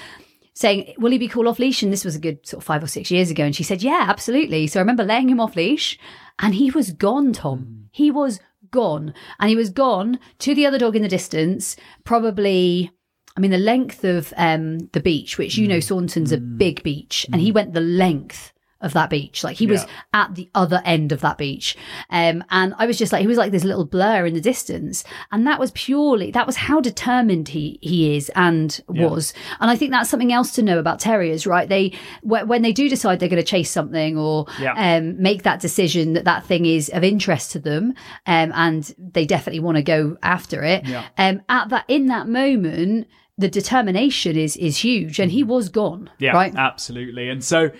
saying, 0.54 0.94
Will 0.98 1.12
he 1.12 1.18
be 1.18 1.28
cool 1.28 1.48
off 1.48 1.60
leash? 1.60 1.84
And 1.84 1.92
this 1.92 2.06
was 2.06 2.16
a 2.16 2.20
good 2.20 2.46
sort 2.46 2.62
of 2.62 2.66
five 2.66 2.84
or 2.84 2.88
six 2.88 3.12
years 3.12 3.32
ago. 3.32 3.44
And 3.44 3.56
she 3.56 3.64
said, 3.64 3.82
Yeah, 3.82 4.06
absolutely. 4.08 4.68
So 4.68 4.80
I 4.80 4.82
remember 4.82 5.04
laying 5.04 5.30
him 5.30 5.40
off 5.40 5.56
leash 5.56 5.98
and 6.40 6.56
he 6.56 6.72
was 6.72 6.92
gone, 6.92 7.34
Tom. 7.34 7.60
Hmm. 7.60 7.82
He 7.92 8.12
was 8.12 8.40
gone. 8.72 9.14
And 9.40 9.50
he 9.50 9.56
was 9.56 9.70
gone 9.70 10.20
to 10.40 10.56
the 10.56 10.66
other 10.66 10.78
dog 10.78 10.96
in 10.96 11.02
the 11.02 11.08
distance, 11.08 11.76
probably. 12.04 12.92
I 13.38 13.42
mean, 13.42 13.52
the 13.52 13.58
length 13.58 14.04
of 14.04 14.34
um, 14.38 14.80
the 14.92 15.00
beach, 15.00 15.38
which 15.38 15.58
you 15.58 15.68
know, 15.68 15.76
hmm. 15.76 15.82
Saunton's 15.82 16.32
a 16.32 16.38
hmm. 16.38 16.58
big 16.58 16.84
beach, 16.84 17.26
and 17.32 17.42
he 17.42 17.52
went 17.52 17.74
the 17.74 17.82
length 17.82 18.52
of 18.82 18.94
that 18.94 19.10
beach. 19.10 19.44
Like 19.44 19.58
he 19.58 19.68
was 19.68 19.84
Yeah. 19.84 19.90
at 20.22 20.36
the 20.36 20.50
other 20.56 20.82
end 20.86 21.12
of 21.12 21.22
that 21.22 21.38
beach. 21.38 21.76
Um, 22.10 22.44
and 22.50 22.74
I 22.78 22.86
was 22.86 22.98
just 22.98 23.12
like, 23.12 23.22
he 23.22 23.28
was 23.28 23.38
like 23.38 23.52
this 23.52 23.64
little 23.64 23.86
blur 23.86 24.26
in 24.26 24.34
the 24.34 24.42
distance. 24.42 25.04
And 25.32 25.46
that 25.48 25.60
was 25.60 25.72
purely, 25.72 26.32
that 26.32 26.48
was 26.48 26.56
how 26.56 26.80
determined 26.80 27.50
he, 27.50 27.78
he 27.82 28.16
is 28.16 28.30
and 28.36 28.80
was. 28.88 29.34
And 29.60 29.70
I 29.70 29.76
think 29.76 29.92
that's 29.92 30.10
something 30.10 30.32
else 30.32 30.52
to 30.54 30.64
know 30.64 30.80
about 30.80 31.00
terriers, 31.00 31.46
right? 31.46 31.68
They, 31.68 31.90
wh- 32.22 32.48
when 32.48 32.62
they 32.62 32.72
do 32.74 32.88
decide 32.90 33.20
they're 33.20 33.30
going 33.30 33.42
to 33.44 33.48
chase 33.48 33.70
something 33.70 34.18
or, 34.18 34.46
Yeah. 34.60 34.74
um, 34.98 35.22
make 35.22 35.44
that 35.44 35.60
decision 35.60 36.14
that 36.14 36.26
that 36.26 36.46
thing 36.46 36.66
is 36.66 36.90
of 36.90 37.04
interest 37.04 37.52
to 37.52 37.60
them, 37.60 37.94
um, 38.26 38.52
and 38.56 38.94
they 38.98 39.26
definitely 39.26 39.60
want 39.60 39.76
to 39.78 39.84
go 39.84 40.18
after 40.24 40.64
it. 40.64 40.86
Yeah. 40.86 41.06
Um, 41.18 41.42
at 41.50 41.70
that, 41.70 41.86
in 41.88 42.06
that 42.08 42.28
moment, 42.28 43.08
the 43.38 43.50
determination 43.50 44.36
is, 44.38 44.58
is 44.58 44.78
huge 44.78 45.20
and 45.20 45.32
he 45.32 45.44
was 45.44 45.70
gone. 45.70 46.10
Yeah, 46.20 46.32
Right. 46.32 46.54
absolutely. 46.56 47.30
And 47.30 47.44
so 47.44 47.72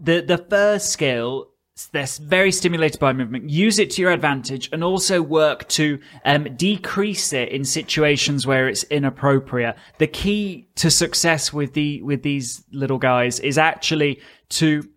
the 0.00 0.20
the 0.20 0.38
first 0.38 0.90
skill 0.90 1.48
they're 1.92 2.06
very 2.22 2.52
stimulated 2.52 2.98
by 2.98 3.12
movement. 3.12 3.50
Use 3.50 3.78
it 3.78 3.90
to 3.90 4.02
your 4.02 4.10
advantage, 4.10 4.70
and 4.72 4.82
also 4.82 5.20
work 5.20 5.68
to 5.68 5.98
um, 6.24 6.44
decrease 6.56 7.34
it 7.34 7.50
in 7.50 7.64
situations 7.64 8.46
where 8.46 8.66
it's 8.66 8.84
inappropriate. 8.84 9.76
The 9.98 10.06
key 10.06 10.68
to 10.76 10.90
success 10.90 11.52
with 11.52 11.74
the 11.74 12.02
with 12.02 12.22
these 12.22 12.64
little 12.72 12.98
guys 12.98 13.40
is 13.40 13.58
actually 13.58 14.20
to 14.50 14.88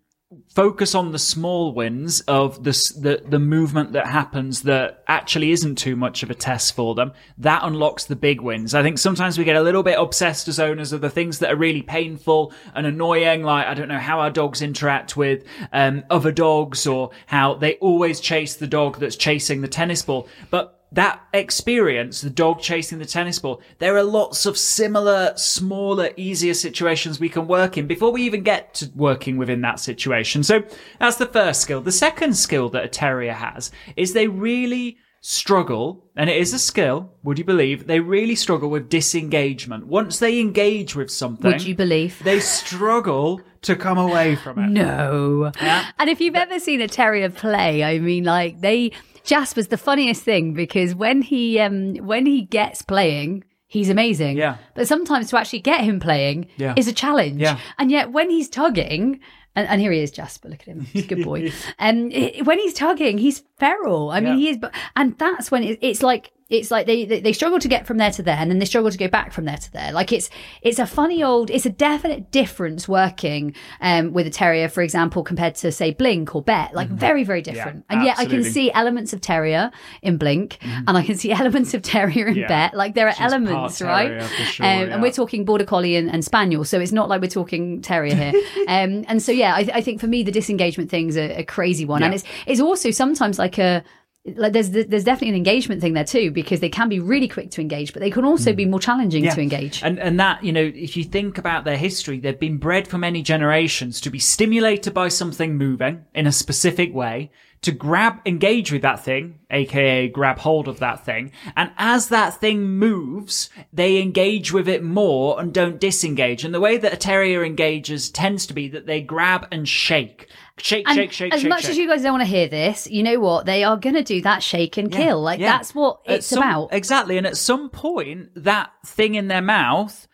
focus 0.48 0.94
on 0.94 1.10
the 1.10 1.18
small 1.18 1.72
wins 1.72 2.20
of 2.22 2.62
the, 2.62 2.70
the 2.96 3.22
the 3.28 3.38
movement 3.38 3.92
that 3.92 4.06
happens 4.06 4.62
that 4.62 5.02
actually 5.08 5.50
isn't 5.50 5.76
too 5.76 5.96
much 5.96 6.22
of 6.22 6.30
a 6.30 6.34
test 6.34 6.74
for 6.76 6.94
them. 6.94 7.12
That 7.38 7.62
unlocks 7.64 8.04
the 8.04 8.14
big 8.14 8.40
wins. 8.40 8.72
I 8.72 8.82
think 8.82 8.98
sometimes 8.98 9.38
we 9.38 9.44
get 9.44 9.56
a 9.56 9.62
little 9.62 9.82
bit 9.82 9.98
obsessed 9.98 10.46
as 10.46 10.60
owners 10.60 10.92
of 10.92 11.00
the 11.00 11.10
things 11.10 11.40
that 11.40 11.50
are 11.50 11.56
really 11.56 11.82
painful 11.82 12.52
and 12.74 12.86
annoying, 12.86 13.42
like 13.42 13.66
I 13.66 13.74
don't 13.74 13.88
know 13.88 13.98
how 13.98 14.20
our 14.20 14.30
dogs 14.30 14.62
interact 14.62 15.16
with 15.16 15.44
um, 15.72 16.04
other 16.10 16.30
dogs 16.30 16.86
or 16.86 17.10
how 17.26 17.54
they 17.54 17.74
always 17.74 18.20
chase 18.20 18.54
the 18.54 18.68
dog 18.68 18.98
that's 18.98 19.16
chasing 19.16 19.62
the 19.62 19.68
tennis 19.68 20.02
ball, 20.02 20.28
but 20.50 20.79
that 20.92 21.20
experience, 21.32 22.20
the 22.20 22.30
dog 22.30 22.60
chasing 22.60 22.98
the 22.98 23.04
tennis 23.04 23.38
ball, 23.38 23.62
there 23.78 23.96
are 23.96 24.02
lots 24.02 24.44
of 24.44 24.58
similar, 24.58 25.32
smaller, 25.36 26.10
easier 26.16 26.54
situations 26.54 27.20
we 27.20 27.28
can 27.28 27.46
work 27.46 27.78
in 27.78 27.86
before 27.86 28.10
we 28.10 28.22
even 28.22 28.42
get 28.42 28.74
to 28.74 28.90
working 28.96 29.36
within 29.36 29.60
that 29.60 29.78
situation. 29.78 30.42
So 30.42 30.64
that's 30.98 31.16
the 31.16 31.26
first 31.26 31.60
skill. 31.60 31.80
The 31.80 31.92
second 31.92 32.34
skill 32.36 32.68
that 32.70 32.84
a 32.84 32.88
terrier 32.88 33.32
has 33.34 33.70
is 33.96 34.12
they 34.12 34.26
really 34.26 34.98
struggle, 35.22 36.02
and 36.16 36.30
it 36.30 36.36
is 36.38 36.54
a 36.54 36.58
skill, 36.58 37.12
would 37.22 37.38
you 37.38 37.44
believe? 37.44 37.86
They 37.86 38.00
really 38.00 38.34
struggle 38.34 38.70
with 38.70 38.88
disengagement. 38.88 39.86
Once 39.86 40.18
they 40.18 40.40
engage 40.40 40.96
with 40.96 41.10
something, 41.10 41.52
Would 41.52 41.62
you 41.62 41.74
believe? 41.74 42.18
they 42.24 42.40
struggle 42.40 43.42
to 43.62 43.76
come 43.76 43.98
away 43.98 44.36
from 44.36 44.58
it. 44.58 44.68
No. 44.70 45.52
Yeah. 45.60 45.84
And 45.98 46.08
if 46.08 46.20
you've 46.22 46.34
ever 46.34 46.58
seen 46.58 46.80
a 46.80 46.88
terrier 46.88 47.28
play, 47.28 47.84
I 47.84 47.98
mean, 47.98 48.24
like 48.24 48.62
they 48.62 48.92
Jasper's 49.24 49.68
the 49.68 49.76
funniest 49.78 50.22
thing 50.22 50.54
because 50.54 50.94
when 50.94 51.22
he 51.22 51.58
um 51.60 51.94
when 51.96 52.26
he 52.26 52.42
gets 52.42 52.82
playing. 52.82 53.44
He's 53.72 53.88
amazing. 53.88 54.36
Yeah. 54.36 54.56
But 54.74 54.88
sometimes 54.88 55.30
to 55.30 55.38
actually 55.38 55.60
get 55.60 55.82
him 55.82 56.00
playing 56.00 56.48
Yeah. 56.56 56.74
is 56.76 56.88
a 56.88 56.92
challenge. 56.92 57.40
Yeah. 57.40 57.56
And 57.78 57.88
yet 57.88 58.10
when 58.10 58.28
he's 58.28 58.48
tugging, 58.48 59.20
and, 59.54 59.68
and 59.68 59.80
here 59.80 59.92
he 59.92 60.00
is, 60.00 60.10
Jasper. 60.10 60.48
Look 60.48 60.62
at 60.62 60.66
him, 60.66 60.80
he's 60.80 61.04
a 61.04 61.06
good 61.06 61.22
boy. 61.24 61.52
And 61.78 62.12
um, 62.40 62.44
when 62.46 62.58
he's 62.58 62.74
tugging, 62.74 63.16
he's 63.18 63.44
feral. 63.60 64.10
I 64.10 64.18
mean, 64.18 64.32
Yeah. 64.32 64.38
he 64.40 64.48
is. 64.48 64.56
But 64.58 64.74
and 64.96 65.16
that's 65.18 65.52
when 65.52 65.62
it, 65.62 65.78
it's 65.82 66.02
like 66.02 66.32
it's 66.50 66.70
like 66.70 66.86
they, 66.86 67.04
they 67.04 67.20
they 67.20 67.32
struggle 67.32 67.58
to 67.60 67.68
get 67.68 67.86
from 67.86 67.96
there 67.98 68.10
to 68.10 68.22
there, 68.22 68.36
and 68.36 68.50
then 68.50 68.58
they 68.58 68.64
struggle 68.66 68.90
to 68.90 68.98
go 68.98 69.08
back 69.08 69.32
from 69.32 69.44
there 69.44 69.56
to 69.56 69.72
there. 69.72 69.92
Like 69.92 70.12
it's 70.12 70.28
it's 70.62 70.78
a 70.78 70.86
funny 70.86 71.22
old. 71.22 71.48
It's 71.50 71.64
a 71.66 71.70
definite 71.70 72.30
difference 72.32 72.88
working 72.88 73.54
um, 73.80 74.12
with 74.12 74.26
a 74.26 74.30
terrier, 74.30 74.68
for 74.68 74.82
example, 74.82 75.22
compared 75.22 75.54
to 75.56 75.70
say 75.72 75.92
Blink 75.92 76.34
or 76.34 76.42
Bet. 76.42 76.74
Like 76.74 76.88
very 76.88 77.24
very 77.24 77.40
different. 77.42 77.84
and 77.88 78.02
yet 78.04 78.18
I 78.18 78.24
can 78.24 78.40
Mm-hmm. 78.40 78.40
Mm-hmm. 78.40 78.52
see 78.52 78.72
elements 78.72 79.12
of 79.12 79.20
terrier 79.20 79.70
in 80.02 80.16
Blink, 80.16 80.58
and 80.62 80.90
I 80.96 81.02
can 81.02 81.16
see 81.16 81.30
elements 81.40 81.72
of 81.74 81.82
terrier 81.82 82.26
in 82.26 82.36
Yeah. 82.36 82.48
Bet. 82.48 82.74
Like 82.74 82.94
there 82.94 83.06
are 83.06 83.12
She's 83.14 83.20
elements, 83.32 83.80
right? 83.80 84.22
sure, 84.30 84.66
um, 84.66 84.72
yeah. 84.88 84.94
And 84.94 85.02
we're 85.02 85.12
talking 85.12 85.44
border 85.44 85.64
collie 85.64 85.94
and, 85.96 86.10
and 86.10 86.24
spaniel, 86.24 86.64
so 86.64 86.80
it's 86.80 86.92
not 86.92 87.08
like 87.08 87.20
we're 87.20 87.28
talking 87.28 87.80
terrier 87.82 88.14
here. 88.14 88.32
um, 88.68 89.04
and 89.08 89.22
so 89.22 89.30
yeah, 89.32 89.54
I, 89.54 89.68
I 89.74 89.80
think 89.82 90.00
for 90.00 90.06
me 90.08 90.22
the 90.24 90.32
disengagement 90.32 90.90
thing's 90.90 91.16
a, 91.16 91.38
a 91.40 91.44
crazy 91.44 91.84
one, 91.84 92.02
and 92.02 92.12
it's 92.14 92.24
it's 92.46 92.60
also 92.60 92.90
sometimes 92.90 93.38
like 93.38 93.58
a 93.58 93.84
like 94.26 94.52
there's 94.52 94.70
there's 94.70 95.04
definitely 95.04 95.30
an 95.30 95.34
engagement 95.34 95.80
thing 95.80 95.94
there 95.94 96.04
too 96.04 96.30
because 96.30 96.60
they 96.60 96.68
can 96.68 96.88
be 96.88 97.00
really 97.00 97.28
quick 97.28 97.50
to 97.52 97.60
engage, 97.60 97.92
but 97.92 98.00
they 98.00 98.10
can 98.10 98.24
also 98.24 98.52
be 98.52 98.64
hmm. 98.64 98.70
more 98.70 98.80
challenging 98.80 99.28
to 99.28 99.40
engage. 99.40 99.82
And 99.82 99.98
and 99.98 100.20
that, 100.20 100.44
you 100.44 100.52
know, 100.52 100.72
if 100.74 100.96
you 100.96 101.04
think 101.04 101.38
about 101.38 101.64
their 101.64 101.78
history, 101.78 102.20
they've 102.20 102.38
been 102.38 102.58
bred 102.58 102.86
for 102.86 102.98
many 102.98 103.22
generations 103.22 104.00
to 104.02 104.10
be 104.10 104.18
stimulated 104.18 104.92
by 104.92 105.08
something 105.08 105.56
moving 105.56 106.04
in 106.14 106.26
a 106.26 106.32
specific 106.32 106.94
way, 106.94 107.30
to 107.62 107.72
grab 107.72 108.20
engage 108.24 108.72
with 108.72 108.82
that 108.82 109.04
thing, 109.04 109.38
aka 109.50 110.08
grab 110.08 110.38
hold 110.38 110.66
of 110.66 110.78
that 110.78 111.04
thing, 111.04 111.30
and 111.56 111.70
as 111.76 112.08
that 112.08 112.40
thing 112.40 112.62
moves, 112.62 113.50
they 113.72 114.00
engage 114.00 114.50
with 114.52 114.66
it 114.68 114.82
more 114.82 115.38
and 115.38 115.52
don't 115.52 115.78
disengage. 115.78 116.42
And 116.44 116.54
the 116.54 116.60
way 116.60 116.78
that 116.78 116.92
a 116.94 116.96
terrier 116.96 117.44
engages 117.44 118.08
tends 118.10 118.46
to 118.46 118.54
be 118.54 118.68
that 118.68 118.86
they 118.86 119.02
grab 119.02 119.46
and 119.52 119.68
shake. 119.68 120.28
Shake, 120.58 120.86
And 120.88 120.94
shake, 120.96 121.12
shake, 121.12 121.32
as 121.34 121.40
shake, 121.40 121.48
much 121.50 121.62
shake. 121.62 121.70
as 121.70 121.76
you 121.78 121.86
guys 121.88 122.02
don't 122.02 122.12
want 122.12 122.22
to 122.22 122.26
hear 122.34 122.48
this, 122.48 122.86
you 122.86 123.02
know 123.02 123.18
what? 123.20 123.46
They 123.46 123.64
are 123.64 123.76
going 123.78 123.94
to 123.94 124.02
do 124.02 124.20
that 124.22 124.42
shake 124.42 124.76
and 124.76 124.90
kill. 124.92 125.20
Like 125.22 125.40
Yeah. 125.40 125.52
that's 125.52 125.74
what 125.74 126.00
it's 126.06 126.26
some- 126.26 126.38
about. 126.42 126.68
Exactly. 126.72 127.16
And 127.18 127.26
at 127.26 127.36
some 127.36 127.70
point, 127.70 128.28
that 128.36 128.70
thing 128.84 129.14
in 129.14 129.28
their 129.28 129.40
mouth 129.42 130.06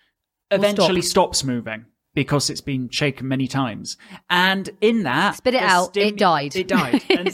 eventually 0.50 1.02
stops 1.02 1.42
moving 1.44 1.86
because 2.16 2.50
it's 2.50 2.62
been 2.62 2.88
shaken 2.88 3.28
many 3.28 3.46
times. 3.46 3.96
And 4.28 4.68
in 4.80 5.04
that, 5.04 5.36
Spit 5.36 5.54
it 5.54 5.62
out, 5.62 5.96
it 5.96 6.16
died. 6.16 6.56
It 6.56 6.66
died. 6.66 7.02
And 7.10 7.28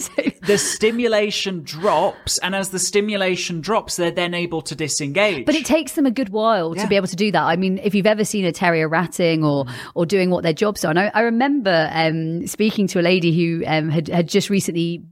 the 0.44 0.58
stimulation 0.58 1.62
drops. 1.62 2.38
And 2.38 2.54
as 2.54 2.70
the 2.70 2.78
stimulation 2.80 3.60
drops, 3.60 3.96
they're 3.96 4.10
then 4.10 4.34
able 4.34 4.60
to 4.62 4.74
disengage. 4.74 5.46
But 5.46 5.54
it 5.54 5.64
takes 5.64 5.92
them 5.92 6.04
a 6.04 6.10
good 6.10 6.28
while 6.30 6.74
Yeah. 6.76 6.82
to 6.82 6.88
be 6.88 6.96
able 6.96 7.06
to 7.06 7.16
do 7.16 7.30
that. 7.30 7.42
I 7.44 7.54
mean, 7.56 7.78
if 7.78 7.94
you've 7.94 8.06
ever 8.06 8.24
seen 8.24 8.44
a 8.44 8.52
terrier 8.52 8.88
ratting 8.88 9.44
or 9.44 9.64
or 9.94 10.04
doing 10.04 10.30
what 10.30 10.42
their 10.42 10.52
jobs 10.52 10.84
are, 10.84 10.90
and 10.90 10.98
I, 10.98 11.10
I 11.14 11.20
remember 11.20 11.88
um, 11.92 12.46
speaking 12.48 12.88
to 12.88 13.00
a 13.00 13.02
lady 13.02 13.32
who 13.34 13.64
um, 13.66 13.88
had 13.88 14.08
had 14.08 14.28
just 14.28 14.50
recently 14.50 15.02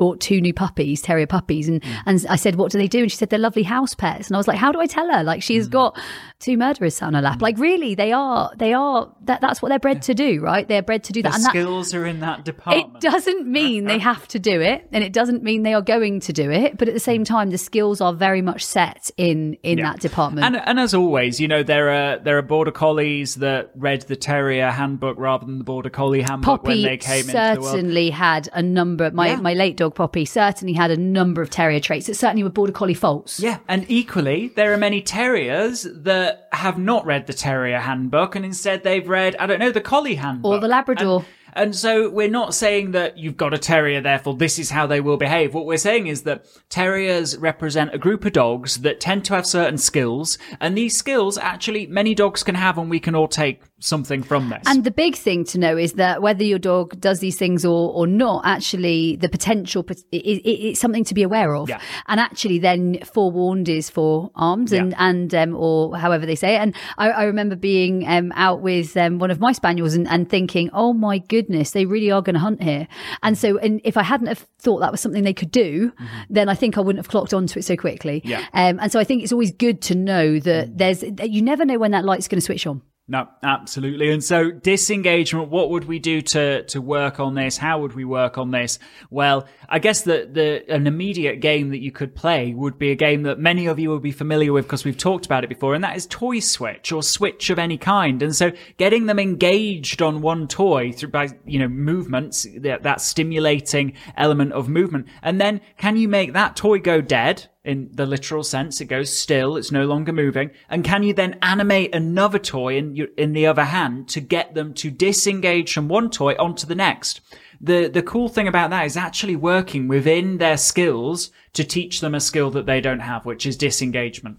bought 0.00 0.18
two 0.18 0.40
new 0.40 0.54
puppies, 0.54 1.02
terrier 1.02 1.26
puppies, 1.26 1.68
and 1.68 1.82
mm. 1.82 2.02
and 2.06 2.26
I 2.28 2.36
said, 2.36 2.56
"What 2.56 2.72
do 2.72 2.78
they 2.78 2.88
do?" 2.88 3.02
And 3.02 3.10
she 3.10 3.18
said, 3.18 3.28
"They're 3.28 3.38
lovely 3.38 3.62
house 3.62 3.94
pets." 3.94 4.28
And 4.28 4.36
I 4.36 4.38
was 4.38 4.48
like, 4.48 4.56
"How 4.56 4.72
do 4.72 4.80
I 4.80 4.86
tell 4.86 5.12
her? 5.12 5.22
Like, 5.22 5.42
she's 5.42 5.68
mm. 5.68 5.72
got 5.72 6.00
two 6.40 6.56
murderers 6.56 7.02
on 7.02 7.12
her 7.14 7.20
lap. 7.20 7.38
Mm. 7.38 7.42
Like, 7.42 7.58
really, 7.58 7.94
they 7.94 8.12
are 8.12 8.50
they 8.56 8.72
are 8.72 9.12
that 9.24 9.40
that's 9.42 9.60
what 9.60 9.68
they're 9.68 9.78
bred 9.78 10.00
to 10.02 10.14
do, 10.14 10.40
right? 10.40 10.66
They're 10.66 10.82
bred 10.82 11.04
to 11.04 11.12
do 11.12 11.22
the 11.22 11.28
that, 11.28 11.36
and 11.36 11.44
that 11.44 11.50
skills 11.50 11.94
are 11.94 12.06
in 12.06 12.20
that 12.20 12.44
department. 12.44 12.96
it 12.96 13.00
doesn't 13.00 13.46
mean 13.46 13.84
they 13.84 13.98
have 13.98 14.26
to 14.28 14.38
do 14.38 14.60
it, 14.60 14.88
and 14.90 15.04
it 15.04 15.12
doesn't 15.12 15.42
mean 15.42 15.62
they 15.62 15.74
are 15.74 15.82
going 15.82 16.20
to 16.20 16.32
do 16.32 16.50
it. 16.50 16.78
But 16.78 16.88
at 16.88 16.94
the 16.94 17.00
same 17.00 17.22
time, 17.24 17.50
the 17.50 17.58
skills 17.58 18.00
are 18.00 18.14
very 18.14 18.40
much 18.40 18.64
set 18.64 19.10
in 19.18 19.54
in 19.62 19.78
Yeah. 19.78 19.92
that 19.92 20.00
department. 20.00 20.46
And 20.46 20.56
and 20.56 20.80
as 20.80 20.94
always, 20.94 21.38
you 21.40 21.46
know 21.46 21.62
there 21.62 21.90
are 21.90 22.18
there 22.18 22.38
are 22.38 22.42
border 22.42 22.72
collies 22.72 23.34
that 23.36 23.70
read 23.76 24.02
the 24.02 24.16
terrier 24.16 24.70
handbook 24.70 25.18
rather 25.18 25.44
than 25.44 25.58
the 25.58 25.64
border 25.64 25.90
collie 25.90 26.22
handbook 26.22 26.64
when 26.64 26.82
they 26.82 26.96
came 26.96 27.28
into 27.28 27.32
the 27.32 27.60
world. 27.60 27.72
certainly 27.74 28.08
had 28.10 28.48
a 28.54 28.62
number. 28.62 29.10
My 29.10 29.28
Yeah. 29.28 29.36
my 29.36 29.52
late 29.52 29.76
dog 29.76 29.89
Poppy 29.90 30.24
certainly 30.24 30.74
had 30.74 30.90
a 30.90 30.96
number 30.96 31.42
of 31.42 31.50
terrier 31.50 31.80
traits. 31.80 32.08
It 32.08 32.16
certainly 32.16 32.42
were 32.42 32.50
border 32.50 32.72
collie 32.72 32.94
faults. 32.94 33.40
Yeah, 33.40 33.58
and 33.68 33.84
equally, 33.88 34.48
there 34.48 34.72
are 34.72 34.76
many 34.76 35.02
terriers 35.02 35.86
that 35.90 36.48
have 36.52 36.78
not 36.78 37.04
read 37.06 37.26
the 37.26 37.32
terrier 37.32 37.78
handbook 37.78 38.34
and 38.34 38.44
instead 38.44 38.82
they've 38.82 39.08
read, 39.08 39.36
I 39.36 39.46
don't 39.46 39.58
know, 39.58 39.72
the 39.72 39.80
collie 39.80 40.16
handbook. 40.16 40.52
Or 40.52 40.58
the 40.60 40.68
Labrador. 40.68 41.18
And 41.18 41.26
so 41.72 42.08
we're 42.10 42.30
not 42.30 42.54
saying 42.54 42.92
that 42.92 43.18
you've 43.18 43.36
got 43.36 43.54
a 43.54 43.58
terrier, 43.58 44.00
therefore 44.00 44.36
this 44.36 44.58
is 44.58 44.70
how 44.70 44.86
they 44.86 45.00
will 45.00 45.16
behave. 45.16 45.54
What 45.54 45.66
we're 45.66 45.76
saying 45.78 46.06
is 46.06 46.22
that 46.22 46.46
terriers 46.68 47.36
represent 47.36 47.94
a 47.94 47.98
group 47.98 48.24
of 48.24 48.32
dogs 48.32 48.78
that 48.78 49.00
tend 49.00 49.24
to 49.26 49.34
have 49.34 49.46
certain 49.46 49.78
skills, 49.78 50.38
and 50.60 50.76
these 50.76 50.96
skills 50.96 51.38
actually 51.38 51.86
many 51.86 52.14
dogs 52.14 52.42
can 52.42 52.54
have, 52.54 52.78
and 52.78 52.90
we 52.90 53.00
can 53.00 53.14
all 53.14 53.28
take 53.28 53.62
something 53.78 54.22
from 54.22 54.50
this. 54.50 54.62
And 54.66 54.84
the 54.84 54.90
big 54.90 55.16
thing 55.16 55.44
to 55.46 55.58
know 55.58 55.76
is 55.76 55.94
that 55.94 56.20
whether 56.20 56.44
your 56.44 56.58
dog 56.58 57.00
does 57.00 57.20
these 57.20 57.36
things 57.36 57.64
or, 57.64 57.90
or 57.92 58.06
not, 58.06 58.42
actually 58.44 59.16
the 59.16 59.28
potential, 59.28 59.84
it, 59.88 60.04
it, 60.12 60.48
it's 60.48 60.80
something 60.80 61.04
to 61.04 61.14
be 61.14 61.22
aware 61.22 61.54
of. 61.54 61.68
Yeah. 61.70 61.80
And 62.06 62.20
actually 62.20 62.58
then 62.58 62.98
forewarned 63.04 63.70
is 63.70 63.88
forearmed 63.88 64.72
and, 64.72 64.90
Yeah. 64.90 64.96
and, 64.98 65.34
um, 65.34 65.56
or 65.56 65.96
however 65.96 66.26
they 66.26 66.34
say 66.34 66.56
it. 66.56 66.58
And 66.58 66.74
I, 66.98 67.10
I 67.10 67.24
remember 67.24 67.56
being, 67.56 68.06
um, 68.06 68.32
out 68.36 68.60
with, 68.60 68.96
um, 68.98 69.18
one 69.18 69.30
of 69.30 69.40
my 69.40 69.52
spaniels 69.52 69.94
and, 69.94 70.06
and 70.08 70.28
thinking, 70.28 70.68
oh 70.74 70.92
my 70.92 71.16
goodness, 71.16 71.39
they 71.48 71.86
really 71.86 72.10
are 72.10 72.22
going 72.22 72.34
to 72.34 72.40
hunt 72.40 72.62
here. 72.62 72.86
And 73.22 73.36
so, 73.36 73.58
and 73.58 73.80
if 73.84 73.96
I 73.96 74.02
hadn't 74.02 74.26
have 74.26 74.46
thought 74.58 74.80
that 74.80 74.90
was 74.90 75.00
something 75.00 75.24
they 75.24 75.34
could 75.34 75.50
do, 75.50 75.92
then 76.28 76.48
I 76.48 76.54
think 76.54 76.76
I 76.76 76.80
wouldn't 76.80 77.04
have 77.04 77.10
clocked 77.10 77.32
onto 77.32 77.58
it 77.58 77.62
so 77.62 77.76
quickly. 77.76 78.20
Mm-hmm. 78.20 78.28
Yeah. 78.28 78.46
Um, 78.52 78.78
and 78.80 78.92
so 78.92 78.98
I 78.98 79.04
think 79.04 79.22
it's 79.22 79.32
always 79.32 79.52
good 79.52 79.80
to 79.82 79.94
know 79.94 80.38
that 80.40 80.76
there's, 80.76 81.00
that 81.00 81.30
you 81.30 81.42
never 81.42 81.64
know 81.64 81.78
when 81.78 81.90
that 81.92 82.04
light's 82.04 82.28
going 82.28 82.40
to 82.40 82.44
switch 82.44 82.66
on. 82.66 82.82
No, 83.10 83.26
absolutely. 83.42 84.12
And 84.12 84.22
so 84.22 84.52
disengagement, 84.52 85.48
what 85.48 85.70
would 85.70 85.86
we 85.86 85.98
do 85.98 86.22
to, 86.22 86.62
to 86.62 86.80
work 86.80 87.18
on 87.18 87.34
this? 87.34 87.56
How 87.56 87.80
would 87.80 87.92
we 87.92 88.04
work 88.04 88.38
on 88.38 88.52
this? 88.52 88.78
Well, 89.10 89.48
I 89.68 89.80
guess 89.80 90.02
that 90.02 90.32
the, 90.32 90.62
an 90.72 90.86
immediate 90.86 91.40
game 91.40 91.70
that 91.70 91.80
you 91.80 91.90
could 91.90 92.14
play 92.14 92.54
would 92.54 92.78
be 92.78 92.92
a 92.92 92.94
game 92.94 93.24
that 93.24 93.40
many 93.40 93.66
of 93.66 93.80
you 93.80 93.88
will 93.88 93.98
be 93.98 94.12
familiar 94.12 94.52
with 94.52 94.66
because 94.66 94.84
we've 94.84 94.96
talked 94.96 95.26
about 95.26 95.42
it 95.42 95.48
before. 95.48 95.74
And 95.74 95.82
that 95.82 95.96
is 95.96 96.06
toy 96.06 96.38
switch 96.38 96.92
or 96.92 97.02
switch 97.02 97.50
of 97.50 97.58
any 97.58 97.76
kind. 97.76 98.22
And 98.22 98.36
so 98.36 98.52
getting 98.76 99.06
them 99.06 99.18
engaged 99.18 100.00
on 100.02 100.20
one 100.20 100.46
toy 100.46 100.92
through 100.92 101.08
by, 101.08 101.30
you 101.44 101.58
know, 101.58 101.66
movements, 101.66 102.46
that, 102.58 102.84
that 102.84 103.00
stimulating 103.00 103.94
element 104.16 104.52
of 104.52 104.68
movement. 104.68 105.08
And 105.20 105.40
then 105.40 105.62
can 105.78 105.96
you 105.96 106.06
make 106.06 106.32
that 106.34 106.54
toy 106.54 106.78
go 106.78 107.00
dead? 107.00 107.48
In 107.64 107.90
the 107.92 108.06
literal 108.06 108.42
sense. 108.42 108.80
It 108.80 108.86
goes 108.86 109.16
still. 109.16 109.56
It's 109.56 109.72
no 109.72 109.84
longer 109.84 110.12
moving. 110.12 110.50
And 110.68 110.84
can 110.84 111.02
you 111.02 111.12
then 111.12 111.38
animate 111.42 111.94
another 111.94 112.38
toy 112.38 112.76
in 112.76 112.96
your, 112.96 113.08
in 113.16 113.32
the 113.32 113.46
other 113.46 113.64
hand 113.64 114.08
to 114.10 114.20
get 114.20 114.54
them 114.54 114.72
to 114.74 114.90
disengage 114.90 115.72
from 115.72 115.88
one 115.88 116.10
toy 116.10 116.34
onto 116.38 116.66
the 116.66 116.74
next? 116.74 117.20
The, 117.60 117.88
the 117.88 118.02
cool 118.02 118.28
thing 118.28 118.48
about 118.48 118.70
that 118.70 118.86
is 118.86 118.96
actually 118.96 119.36
working 119.36 119.88
within 119.88 120.38
their 120.38 120.56
skills 120.56 121.30
to 121.52 121.64
teach 121.64 122.00
them 122.00 122.14
a 122.14 122.20
skill 122.20 122.50
that 122.52 122.66
they 122.66 122.80
don't 122.80 123.00
have, 123.00 123.26
which 123.26 123.44
is 123.44 123.56
disengagement. 123.56 124.38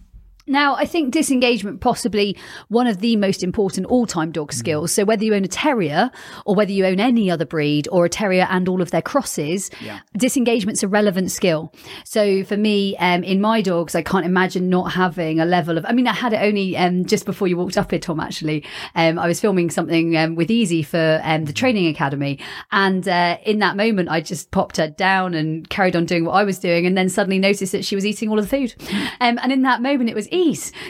Now, 0.51 0.75
I 0.75 0.85
think 0.85 1.13
disengagement 1.13 1.79
possibly 1.79 2.35
one 2.67 2.85
of 2.85 2.99
the 2.99 3.15
most 3.15 3.41
important 3.41 3.87
all-time 3.87 4.31
dog 4.33 4.51
skills. 4.51 4.91
So 4.91 5.05
whether 5.05 5.23
you 5.23 5.33
own 5.33 5.45
a 5.45 5.47
terrier 5.47 6.11
or 6.45 6.55
whether 6.55 6.73
you 6.73 6.85
own 6.85 6.99
any 6.99 7.31
other 7.31 7.45
breed 7.45 7.87
or 7.89 8.03
a 8.03 8.09
terrier 8.09 8.45
and 8.49 8.67
all 8.67 8.81
of 8.81 8.91
their 8.91 9.01
crosses, 9.01 9.71
Yeah. 9.79 9.99
disengagement's 10.17 10.83
a 10.83 10.89
relevant 10.89 11.31
skill. 11.31 11.73
So 12.03 12.43
for 12.43 12.57
me, 12.57 12.97
um, 12.97 13.23
in 13.23 13.39
my 13.39 13.61
dogs, 13.61 13.95
I 13.95 14.01
can't 14.01 14.25
imagine 14.25 14.67
not 14.69 14.91
having 14.91 15.39
a 15.39 15.45
level 15.45 15.77
of. 15.77 15.85
I 15.85 15.93
mean, 15.93 16.05
I 16.05 16.13
had 16.13 16.33
it 16.33 16.41
only 16.41 16.75
um, 16.75 17.05
just 17.05 17.25
before 17.25 17.47
you 17.47 17.55
walked 17.55 17.77
up 17.77 17.89
here, 17.91 17.99
Tom. 17.99 18.19
Actually, 18.19 18.65
um, 18.95 19.17
I 19.17 19.27
was 19.27 19.39
filming 19.39 19.69
something 19.69 20.17
um, 20.17 20.35
with 20.35 20.51
Easy 20.51 20.83
for 20.83 21.21
um, 21.23 21.45
the 21.45 21.53
training 21.53 21.87
academy, 21.87 22.39
and 22.73 23.07
uh, 23.07 23.37
in 23.45 23.59
that 23.59 23.77
moment, 23.77 24.09
I 24.09 24.19
just 24.19 24.51
popped 24.51 24.75
her 24.77 24.89
down 24.89 25.33
and 25.33 25.69
carried 25.69 25.95
on 25.95 26.03
doing 26.05 26.25
what 26.25 26.33
I 26.33 26.43
was 26.43 26.59
doing, 26.59 26.85
and 26.85 26.97
then 26.97 27.07
suddenly 27.07 27.39
noticed 27.39 27.71
that 27.71 27.85
she 27.85 27.95
was 27.95 28.05
eating 28.05 28.27
all 28.29 28.37
of 28.37 28.49
the 28.49 28.57
food. 28.57 28.75
Um, 29.21 29.39
and 29.41 29.51
in 29.53 29.61
that 29.61 29.81
moment, 29.81 30.09
it 30.09 30.15
was 30.15 30.27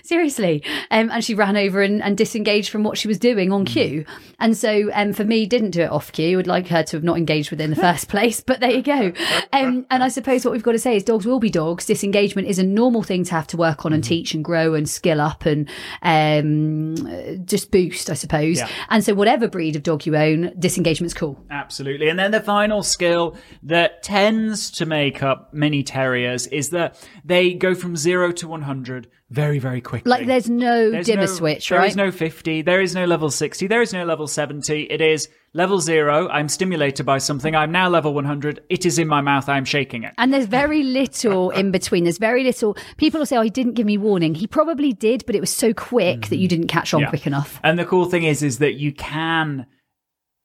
seriously. 0.03 0.63
Um, 0.89 1.09
and 1.09 1.23
she 1.23 1.35
ran 1.35 1.57
over 1.57 1.81
and, 1.81 2.01
and 2.01 2.17
disengaged 2.17 2.69
from 2.69 2.83
what 2.83 2.97
she 2.97 3.07
was 3.07 3.19
doing 3.19 3.51
on 3.51 3.65
cue. 3.65 4.05
And 4.39 4.57
so 4.57 4.89
um, 4.93 5.13
for 5.13 5.23
me, 5.23 5.45
didn't 5.45 5.71
do 5.71 5.81
it 5.81 5.91
off 5.91 6.11
cue. 6.11 6.37
Would 6.37 6.47
like 6.47 6.67
her 6.67 6.83
to 6.83 6.97
have 6.97 7.03
not 7.03 7.17
engaged 7.17 7.51
with 7.51 7.61
it 7.61 7.65
in 7.65 7.69
the 7.69 7.75
first 7.75 8.07
place, 8.09 8.41
but 8.41 8.59
there 8.59 8.71
you 8.71 8.81
go. 8.81 9.13
Um, 9.53 9.85
and 9.89 10.03
I 10.03 10.07
suppose 10.07 10.45
what 10.45 10.51
we've 10.51 10.63
got 10.63 10.71
to 10.73 10.79
say 10.79 10.95
is 10.95 11.03
dogs 11.03 11.25
will 11.25 11.39
be 11.39 11.49
dogs. 11.49 11.85
Disengagement 11.85 12.47
is 12.47 12.59
a 12.59 12.63
normal 12.63 13.03
thing 13.03 13.23
to 13.25 13.31
have 13.31 13.47
to 13.47 13.57
work 13.57 13.85
on 13.85 13.93
and 13.93 14.03
teach 14.03 14.33
and 14.33 14.43
grow 14.43 14.73
and 14.73 14.89
skill 14.89 15.21
up 15.21 15.45
and 15.45 15.69
um, 16.01 17.45
just 17.45 17.71
boost, 17.71 18.09
I 18.09 18.13
suppose. 18.13 18.57
Yeah. 18.57 18.69
And 18.89 19.03
so 19.03 19.13
whatever 19.13 19.47
breed 19.47 19.75
of 19.75 19.83
dog 19.83 20.05
you 20.05 20.15
own, 20.15 20.53
disengagement's 20.57 21.13
cool. 21.13 21.43
Absolutely. 21.49 22.09
And 22.09 22.17
then 22.17 22.31
the 22.31 22.41
final 22.41 22.83
skill 22.83 23.35
that 23.63 24.03
tends 24.03 24.71
to 24.71 24.85
make 24.85 25.21
up 25.21 25.53
many 25.53 25.83
terriers 25.83 26.47
is 26.47 26.69
that 26.71 26.97
they 27.23 27.53
go 27.53 27.75
from 27.75 27.95
zero 27.95 28.31
to 28.33 28.47
100 28.47 29.07
very, 29.31 29.59
very 29.59 29.79
quickly. 29.79 30.09
Like 30.09 30.27
there's 30.27 30.49
no 30.49 30.91
There's 30.91 31.05
dimmer 31.05 31.21
no- 31.21 31.25
switch, 31.27 31.69
There 31.69 31.79
right? 31.79 31.89
is 31.89 31.95
no 31.95 32.11
50. 32.11 32.61
There 32.63 32.81
is 32.81 32.93
no 32.93 33.05
level 33.05 33.31
60. 33.31 33.65
There 33.67 33.81
is 33.81 33.93
no 33.93 34.03
level 34.03 34.27
70. 34.27 34.83
It 34.83 34.99
is 34.99 35.29
level 35.53 35.79
zero. 35.79 36.27
I'm 36.27 36.49
stimulated 36.49 37.05
by 37.05 37.17
something. 37.17 37.55
I'm 37.55 37.71
now 37.71 37.87
level 37.87 38.13
100. 38.13 38.59
It 38.69 38.85
is 38.85 38.99
in 38.99 39.07
my 39.07 39.21
mouth. 39.21 39.47
I'm 39.47 39.63
shaking 39.63 40.03
it. 40.03 40.13
And 40.17 40.33
there's 40.33 40.45
very 40.45 40.83
little 40.83 41.49
in 41.51 41.71
between. 41.71 42.03
There's 42.03 42.17
very 42.17 42.43
little. 42.43 42.75
People 42.97 43.19
will 43.19 43.25
say, 43.25 43.37
"Oh, 43.37 43.41
he 43.41 43.49
didn't 43.49 43.73
give 43.73 43.85
me 43.85 43.97
warning." 43.97 44.35
He 44.35 44.47
probably 44.47 44.91
did, 44.91 45.25
but 45.25 45.33
it 45.33 45.39
was 45.39 45.49
so 45.49 45.73
quick 45.73 46.27
that 46.27 46.37
you 46.37 46.47
mm. 46.47 46.49
didn't 46.49 46.67
catch 46.67 46.93
on 46.93 47.01
Yeah. 47.01 47.09
quick 47.09 47.25
enough. 47.25 47.59
And 47.63 47.79
the 47.79 47.85
cool 47.85 48.05
thing 48.05 48.23
is, 48.23 48.43
is 48.43 48.57
that 48.59 48.73
you 48.75 48.91
can 48.91 49.65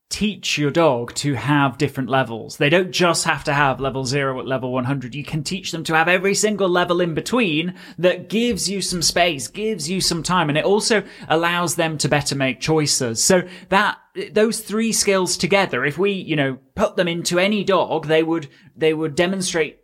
teach 0.09 0.57
your 0.57 0.71
dog 0.71 1.13
to 1.15 1.35
have 1.35 1.79
different 1.79 2.09
levels. 2.09 2.57
They 2.57 2.69
don't 2.69 2.93
just 2.93 3.25
have 3.25 3.43
to 3.45 3.53
have 3.53 3.81
level 3.81 4.05
zero 4.05 4.39
at 4.39 4.47
level 4.47 4.73
100. 4.73 5.15
You 5.15 5.25
can 5.25 5.43
teach 5.43 5.73
them 5.73 5.83
to 5.85 5.95
have 5.95 6.09
every 6.09 6.35
single 6.35 6.69
level 6.69 7.01
in 7.01 7.15
between 7.15 7.75
that 7.99 8.29
gives 8.29 8.71
you 8.71 8.81
some 8.81 9.03
space, 9.03 9.49
gives 9.49 9.91
you 9.91 10.01
some 10.01 10.23
time, 10.23 10.49
and 10.49 10.57
it 10.57 10.65
also 10.65 11.03
allows 11.29 11.75
them 11.75 11.99
to 11.99 12.09
better 12.09 12.37
make 12.37 12.61
choices. 12.61 13.23
So 13.23 13.43
that, 13.69 13.99
those 14.33 14.61
three 14.61 14.93
skills 14.93 15.37
together, 15.37 15.85
if 15.85 15.99
we, 15.99 16.13
you 16.13 16.37
know, 16.37 16.59
put 16.77 16.97
them 16.97 17.09
into 17.09 17.39
any 17.39 17.65
dog, 17.65 18.07
they 18.07 18.23
would, 18.23 18.49
they 18.77 18.95
would 18.95 19.17
demonstrate 19.17 19.81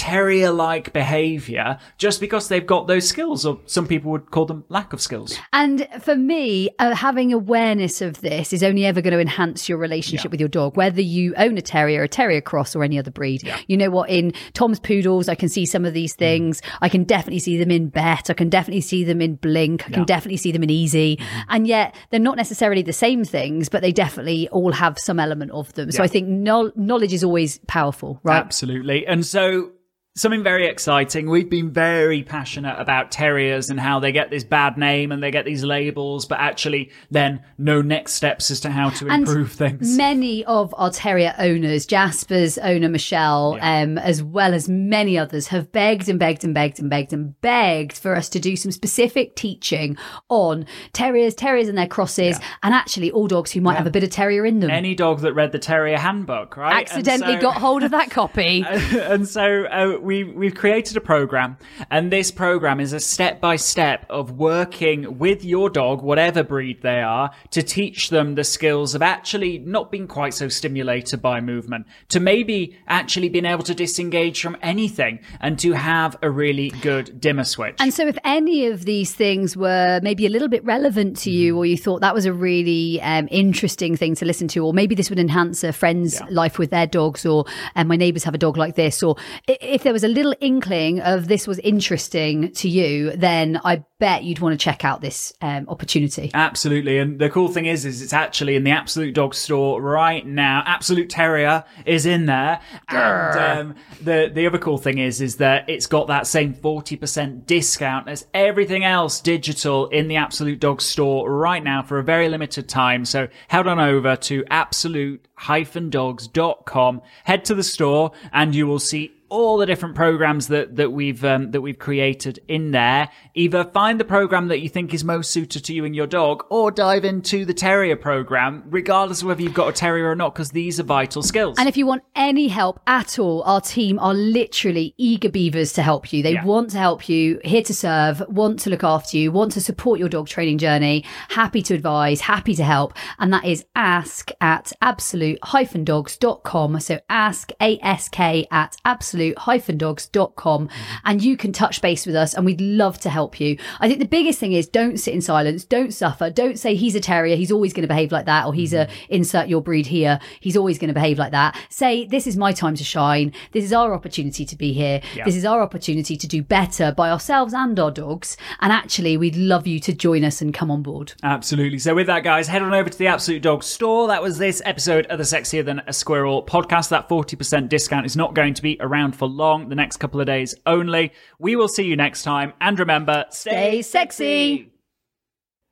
terrier-like 0.00 0.94
behavior 0.94 1.78
just 1.98 2.20
because 2.20 2.48
they've 2.48 2.66
got 2.66 2.86
those 2.86 3.06
skills, 3.06 3.44
or 3.44 3.60
some 3.66 3.86
people 3.86 4.10
would 4.10 4.30
call 4.30 4.46
them 4.46 4.64
lack 4.70 4.94
of 4.94 5.00
skills. 5.00 5.38
And 5.52 5.86
for 6.00 6.16
me, 6.16 6.70
uh, 6.78 6.94
having 6.94 7.34
awareness 7.34 8.00
of 8.00 8.20
this 8.22 8.54
is 8.54 8.62
only 8.62 8.86
ever 8.86 9.02
going 9.02 9.12
to 9.12 9.20
enhance 9.20 9.68
your 9.68 9.76
relationship 9.76 10.30
with 10.30 10.40
your 10.40 10.48
dog, 10.48 10.74
whether 10.76 11.02
you 11.02 11.34
own 11.36 11.58
a 11.58 11.62
terrier, 11.62 12.02
a 12.02 12.08
terrier 12.08 12.40
cross, 12.40 12.74
or 12.74 12.82
any 12.82 12.98
other 12.98 13.10
breed. 13.10 13.42
You 13.66 13.76
know 13.76 13.90
what? 13.90 14.08
In 14.08 14.32
Tom's 14.54 14.80
poodles, 14.80 15.28
I 15.28 15.34
can 15.34 15.50
see 15.50 15.66
some 15.66 15.84
of 15.84 15.92
these 15.92 16.14
things. 16.14 16.62
I 16.80 16.88
can 16.88 17.04
definitely 17.04 17.40
see 17.40 17.58
them 17.58 17.70
in 17.70 17.88
Bet. 17.88 18.30
I 18.30 18.34
can 18.34 18.48
definitely 18.48 18.80
see 18.80 19.04
them 19.04 19.20
in 19.20 19.34
Blink. 19.34 19.84
I 19.86 19.90
can 19.90 20.04
definitely 20.04 20.38
see 20.38 20.50
them 20.50 20.62
in 20.62 20.70
Easy. 20.70 21.18
And 21.48 21.66
yet 21.66 21.94
they're 22.08 22.20
not 22.20 22.38
necessarily 22.38 22.80
the 22.82 22.94
same 22.94 23.22
things, 23.24 23.68
but 23.68 23.82
they 23.82 23.92
definitely 23.92 24.48
all 24.48 24.72
have 24.72 24.98
some 24.98 25.20
element 25.20 25.50
of 25.50 25.74
them. 25.74 25.90
So 25.92 26.02
Yeah. 26.02 26.04
I 26.04 26.08
think 26.08 26.26
no- 26.26 26.72
knowledge 26.74 27.12
is 27.12 27.22
always 27.22 27.58
powerful, 27.66 28.18
right? 28.22 28.40
Absolutely. 28.42 29.06
And 29.06 29.26
so 29.26 29.72
something 30.16 30.42
very 30.42 30.66
exciting. 30.66 31.30
We've 31.30 31.48
been 31.48 31.70
very 31.70 32.24
passionate 32.24 32.74
about 32.78 33.12
terriers 33.12 33.70
and 33.70 33.78
how 33.78 34.00
they 34.00 34.10
get 34.10 34.28
this 34.30 34.42
bad 34.42 34.76
name 34.76 35.12
and 35.12 35.22
they 35.22 35.30
get 35.30 35.44
these 35.44 35.62
labels, 35.62 36.26
but 36.26 36.40
actually 36.40 36.90
then 37.10 37.44
no 37.58 37.80
next 37.80 38.14
steps 38.14 38.50
as 38.50 38.60
to 38.60 38.70
how 38.70 38.90
to 38.90 39.08
And 39.08 39.26
improve 39.26 39.52
things. 39.52 39.96
Many 39.96 40.44
of 40.46 40.74
our 40.76 40.90
terrier 40.90 41.34
owners, 41.38 41.86
Jasper's 41.86 42.58
owner 42.58 42.88
Michelle, 42.88 43.56
um, 43.60 43.98
as 43.98 44.20
well 44.20 44.52
as 44.52 44.68
many 44.68 45.16
others, 45.16 45.48
have 45.48 45.70
begged 45.70 46.08
and 46.08 46.18
begged 46.18 46.44
and 46.44 46.54
begged 46.54 46.80
and 46.80 46.90
begged 46.90 47.12
and 47.12 47.40
begged 47.40 47.96
for 47.96 48.16
us 48.16 48.28
to 48.30 48.40
do 48.40 48.56
some 48.56 48.72
specific 48.72 49.36
teaching 49.36 49.96
on 50.28 50.66
terriers, 50.92 51.34
terriers 51.34 51.68
and 51.68 51.78
their 51.78 51.86
crosses, 51.86 52.38
and 52.64 52.74
actually 52.74 53.12
all 53.12 53.28
dogs 53.28 53.52
who 53.52 53.60
might 53.60 53.76
have 53.76 53.86
a 53.86 53.90
bit 53.90 54.02
of 54.02 54.10
terrier 54.10 54.44
in 54.44 54.58
them. 54.58 54.70
Any 54.70 54.96
dog 54.96 55.20
that 55.20 55.34
read 55.34 55.52
the 55.52 55.58
terrier 55.60 55.98
handbook, 55.98 56.56
right? 56.56 56.82
Accidentally 56.82 57.34
so- 57.34 57.40
got 57.40 57.54
hold 57.54 57.84
of 57.84 57.92
that 57.92 58.10
copy. 58.10 58.64
and 58.68 59.28
so 59.28 59.66
uh, 59.66 59.99
we 60.00 60.24
we've 60.24 60.54
created 60.54 60.96
a 60.96 61.00
program, 61.00 61.56
and 61.90 62.12
this 62.12 62.30
program 62.30 62.80
is 62.80 62.92
a 62.92 63.00
step 63.00 63.40
by 63.40 63.56
step 63.56 64.06
of 64.10 64.38
working 64.38 65.18
with 65.18 65.44
your 65.44 65.70
dog, 65.70 66.02
whatever 66.02 66.42
breed 66.42 66.82
they 66.82 67.00
are, 67.00 67.30
to 67.50 67.62
teach 67.62 68.10
them 68.10 68.34
the 68.34 68.44
skills 68.44 68.94
of 68.94 69.02
actually 69.02 69.58
not 69.58 69.90
being 69.90 70.08
quite 70.08 70.34
so 70.34 70.48
stimulated 70.48 71.22
by 71.22 71.40
movement, 71.40 71.86
to 72.08 72.20
maybe 72.20 72.78
actually 72.86 73.28
being 73.28 73.44
able 73.44 73.62
to 73.64 73.74
disengage 73.74 74.40
from 74.40 74.56
anything, 74.62 75.20
and 75.40 75.58
to 75.58 75.72
have 75.72 76.16
a 76.22 76.30
really 76.30 76.70
good 76.82 77.20
dimmer 77.20 77.44
switch. 77.44 77.76
And 77.78 77.92
so, 77.92 78.06
if 78.06 78.18
any 78.24 78.66
of 78.66 78.84
these 78.84 79.12
things 79.12 79.56
were 79.56 80.00
maybe 80.02 80.26
a 80.26 80.30
little 80.30 80.48
bit 80.48 80.64
relevant 80.64 81.16
to 81.18 81.30
you, 81.30 81.56
or 81.56 81.66
you 81.66 81.76
thought 81.76 82.00
that 82.00 82.14
was 82.14 82.26
a 82.26 82.32
really 82.32 83.00
um, 83.02 83.28
interesting 83.30 83.96
thing 83.96 84.14
to 84.16 84.24
listen 84.24 84.48
to, 84.48 84.64
or 84.64 84.72
maybe 84.72 84.94
this 84.94 85.10
would 85.10 85.18
enhance 85.18 85.62
a 85.64 85.72
friend's 85.72 86.20
life 86.30 86.58
with 86.58 86.70
their 86.70 86.86
dogs, 86.86 87.26
or 87.26 87.44
um, 87.76 87.88
my 87.88 87.96
neighbours 87.96 88.24
have 88.24 88.34
a 88.34 88.38
dog 88.38 88.56
like 88.56 88.76
this, 88.76 89.02
or 89.02 89.16
if 89.46 89.86
there 89.90 89.90
there 89.90 89.94
was 89.94 90.04
a 90.04 90.08
little 90.08 90.36
inkling 90.40 91.00
of 91.00 91.26
this 91.26 91.48
was 91.48 91.58
interesting 91.58 92.52
to 92.52 92.68
you, 92.68 93.10
then 93.10 93.60
I 93.64 93.82
bet 93.98 94.22
you'd 94.22 94.38
want 94.38 94.52
to 94.52 94.64
check 94.64 94.84
out 94.84 95.00
this 95.00 95.32
um, 95.40 95.68
opportunity. 95.68 96.30
Absolutely. 96.32 96.98
And 96.98 97.18
the 97.18 97.28
cool 97.28 97.48
thing 97.48 97.66
is, 97.66 97.84
is 97.84 98.00
it's 98.00 98.12
actually 98.12 98.54
in 98.54 98.62
the 98.62 98.70
Absolute 98.70 99.14
Dog 99.14 99.34
store 99.34 99.82
right 99.82 100.24
now. 100.24 100.62
Absolute 100.64 101.10
Terrier 101.10 101.64
is 101.86 102.06
in 102.06 102.26
there. 102.26 102.60
And 102.88 103.68
um, 103.68 103.74
the, 104.00 104.30
the 104.32 104.46
other 104.46 104.58
cool 104.58 104.78
thing 104.78 104.98
is, 104.98 105.20
is 105.20 105.38
that 105.38 105.68
it's 105.68 105.88
got 105.88 106.06
that 106.06 106.28
same 106.28 106.54
40% 106.54 107.46
discount 107.46 108.08
as 108.08 108.28
everything 108.32 108.84
else 108.84 109.20
digital 109.20 109.88
in 109.88 110.06
the 110.06 110.14
Absolute 110.16 110.60
Dog 110.60 110.82
store 110.82 111.28
right 111.28 111.64
now 111.64 111.82
for 111.82 111.98
a 111.98 112.04
very 112.04 112.28
limited 112.28 112.68
time. 112.68 113.04
So 113.04 113.26
head 113.48 113.66
on 113.66 113.80
over 113.80 114.14
to 114.14 114.44
absolute-dogs.com, 114.50 117.02
head 117.24 117.44
to 117.46 117.56
the 117.56 117.64
store 117.64 118.12
and 118.32 118.54
you 118.54 118.68
will 118.68 118.78
see 118.78 119.16
all 119.30 119.56
the 119.58 119.66
different 119.66 119.94
programs 119.94 120.48
that 120.48 120.76
that 120.76 120.90
we've 120.92 121.24
um, 121.24 121.50
that 121.52 121.60
we've 121.60 121.78
created 121.78 122.38
in 122.48 122.72
there. 122.72 123.08
Either 123.34 123.64
find 123.64 123.98
the 123.98 124.04
program 124.04 124.48
that 124.48 124.60
you 124.60 124.68
think 124.68 124.92
is 124.92 125.04
most 125.04 125.30
suited 125.30 125.64
to 125.64 125.72
you 125.72 125.84
and 125.84 125.96
your 125.96 126.06
dog, 126.06 126.44
or 126.50 126.70
dive 126.70 127.04
into 127.04 127.44
the 127.44 127.54
terrier 127.54 127.96
program, 127.96 128.62
regardless 128.66 129.22
of 129.22 129.28
whether 129.28 129.40
you've 129.42 129.54
got 129.54 129.68
a 129.68 129.72
terrier 129.72 130.10
or 130.10 130.14
not, 130.16 130.34
because 130.34 130.50
these 130.50 130.78
are 130.78 130.82
vital 130.84 131.22
skills. 131.22 131.56
And 131.58 131.68
if 131.68 131.76
you 131.76 131.86
want 131.86 132.02
any 132.14 132.48
help 132.48 132.80
at 132.86 133.18
all, 133.18 133.42
our 133.44 133.60
team 133.60 133.98
are 133.98 134.14
literally 134.14 134.94
eager 134.98 135.30
beavers 135.30 135.72
to 135.74 135.82
help 135.82 136.12
you. 136.12 136.22
They 136.22 136.32
Yeah. 136.32 136.44
want 136.44 136.70
to 136.70 136.78
help 136.78 137.08
you, 137.08 137.38
here 137.44 137.62
to 137.62 137.72
serve, 137.74 138.22
want 138.28 138.58
to 138.60 138.70
look 138.70 138.82
after 138.84 139.16
you, 139.16 139.30
want 139.32 139.52
to 139.52 139.60
support 139.60 139.98
your 140.00 140.08
dog 140.08 140.26
training 140.28 140.58
journey, 140.58 141.04
happy 141.28 141.62
to 141.62 141.74
advise, 141.74 142.22
happy 142.22 142.54
to 142.56 142.64
help. 142.64 142.94
And 143.18 143.32
that 143.32 143.44
is 143.44 143.64
ask 143.76 144.30
at 144.40 144.72
absolute-dogs.com. 144.82 146.80
So 146.80 146.98
ask, 147.08 147.52
A-S-K 147.60 148.46
at 148.50 148.76
absolute-dogs.com. 149.20 150.68
And 151.04 151.22
you 151.22 151.36
can 151.36 151.52
touch 151.52 151.80
base 151.80 152.06
with 152.06 152.16
us 152.16 152.34
and 152.34 152.44
we'd 152.44 152.60
love 152.60 152.98
to 153.00 153.10
help 153.10 153.40
you. 153.40 153.56
I 153.78 153.88
think 153.88 154.00
the 154.00 154.06
biggest 154.06 154.38
thing 154.38 154.52
is 154.52 154.66
don't 154.66 154.98
sit 154.98 155.14
in 155.14 155.20
silence, 155.20 155.64
don't 155.64 155.92
suffer, 155.92 156.30
don't 156.30 156.58
say 156.58 156.74
he's 156.74 156.94
a 156.94 157.00
terrier, 157.00 157.36
he's 157.36 157.52
always 157.52 157.72
going 157.72 157.82
to 157.82 157.88
behave 157.88 158.12
like 158.12 158.26
that, 158.26 158.46
or 158.46 158.54
he's 158.54 158.72
a 158.72 158.86
mm-hmm. 158.86 159.14
insert 159.14 159.48
your 159.48 159.60
breed 159.60 159.86
here, 159.86 160.20
he's 160.40 160.56
always 160.56 160.78
going 160.78 160.88
to 160.88 160.94
behave 160.94 161.18
like 161.18 161.32
that. 161.32 161.56
Say, 161.68 162.06
this 162.06 162.26
is 162.26 162.36
my 162.36 162.52
time 162.52 162.74
to 162.76 162.84
shine. 162.84 163.32
This 163.52 163.64
is 163.64 163.72
our 163.72 163.94
opportunity 163.94 164.44
to 164.44 164.56
be 164.56 164.72
here. 164.72 165.00
This 165.24 165.36
is 165.36 165.44
our 165.44 165.60
opportunity 165.60 166.16
to 166.16 166.26
do 166.26 166.42
better 166.42 166.92
by 166.92 167.10
ourselves 167.10 167.54
and 167.54 167.78
our 167.78 167.90
dogs. 167.90 168.36
And 168.60 168.72
actually, 168.72 169.16
we'd 169.16 169.36
love 169.36 169.66
you 169.66 169.80
to 169.80 169.92
join 169.92 170.24
us 170.24 170.40
and 170.40 170.52
come 170.52 170.70
on 170.70 170.82
board. 170.82 171.14
Absolutely. 171.22 171.78
So 171.78 171.94
with 171.94 172.06
that, 172.06 172.24
guys, 172.24 172.48
head 172.48 172.62
on 172.62 172.74
over 172.74 172.88
to 172.88 172.98
the 172.98 173.06
Absolute 173.06 173.42
Dog 173.42 173.62
store. 173.62 174.08
That 174.08 174.22
was 174.22 174.38
this 174.38 174.62
episode 174.64 175.06
of 175.06 175.18
the 175.18 175.24
Sexier 175.24 175.64
Than 175.64 175.82
a 175.86 175.92
Squirrel 175.92 176.44
podcast. 176.44 176.88
That 176.90 177.08
40% 177.08 177.68
discount 177.68 178.06
is 178.06 178.16
not 178.16 178.34
going 178.34 178.54
to 178.54 178.62
be 178.62 178.76
around 178.80 179.09
for 179.12 179.28
long, 179.28 179.68
the 179.68 179.74
next 179.74 179.98
couple 179.98 180.20
of 180.20 180.26
days 180.26 180.54
only. 180.66 181.12
We 181.38 181.56
will 181.56 181.68
see 181.68 181.84
you 181.84 181.96
next 181.96 182.22
time. 182.22 182.52
And 182.60 182.78
remember, 182.78 183.26
Stay 183.30 183.82
sexy. 183.82 184.70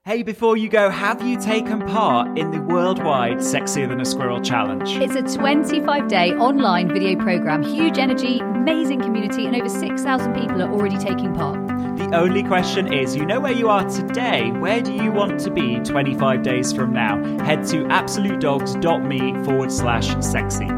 Hey, 0.09 0.23
before 0.23 0.57
you 0.57 0.71
go, 0.71 0.89
have 0.89 1.21
you 1.21 1.39
taken 1.39 1.85
part 1.87 2.39
in 2.39 2.51
the 2.51 2.63
worldwide 2.63 3.39
Sexier 3.39 3.87
Than 3.87 4.01
a 4.01 4.07
Squirrel 4.07 4.41
challenge? 4.41 4.97
It's 4.97 5.15
a 5.15 5.37
25 5.39 6.09
day 6.09 6.33
online 6.33 6.89
video 6.89 7.15
program, 7.15 7.63
huge 7.63 7.99
energy, 7.99 8.41
amazing 8.41 9.03
community, 9.03 9.45
and 9.45 9.55
over 9.55 9.69
6,000 9.69 10.35
people 10.35 10.63
are 10.63 10.73
already 10.73 10.97
taking 10.97 11.35
part. 11.35 11.59
The 11.99 12.17
only 12.17 12.43
question 12.43 12.91
is, 12.91 13.15
you 13.15 13.27
know 13.27 13.39
where 13.39 13.53
you 13.53 13.69
are 13.69 13.87
today. 13.87 14.51
Where 14.53 14.81
do 14.81 14.95
you 14.95 15.13
want 15.13 15.41
to 15.41 15.51
be 15.51 15.79
25 15.81 16.43
days 16.43 16.73
from 16.73 16.95
now? 16.95 17.23
Head 17.45 17.67
to 17.67 17.85
absolutedogs.me 17.85 19.45
forward 19.45 19.71
slash 19.71 20.09
sexy. 20.25 20.69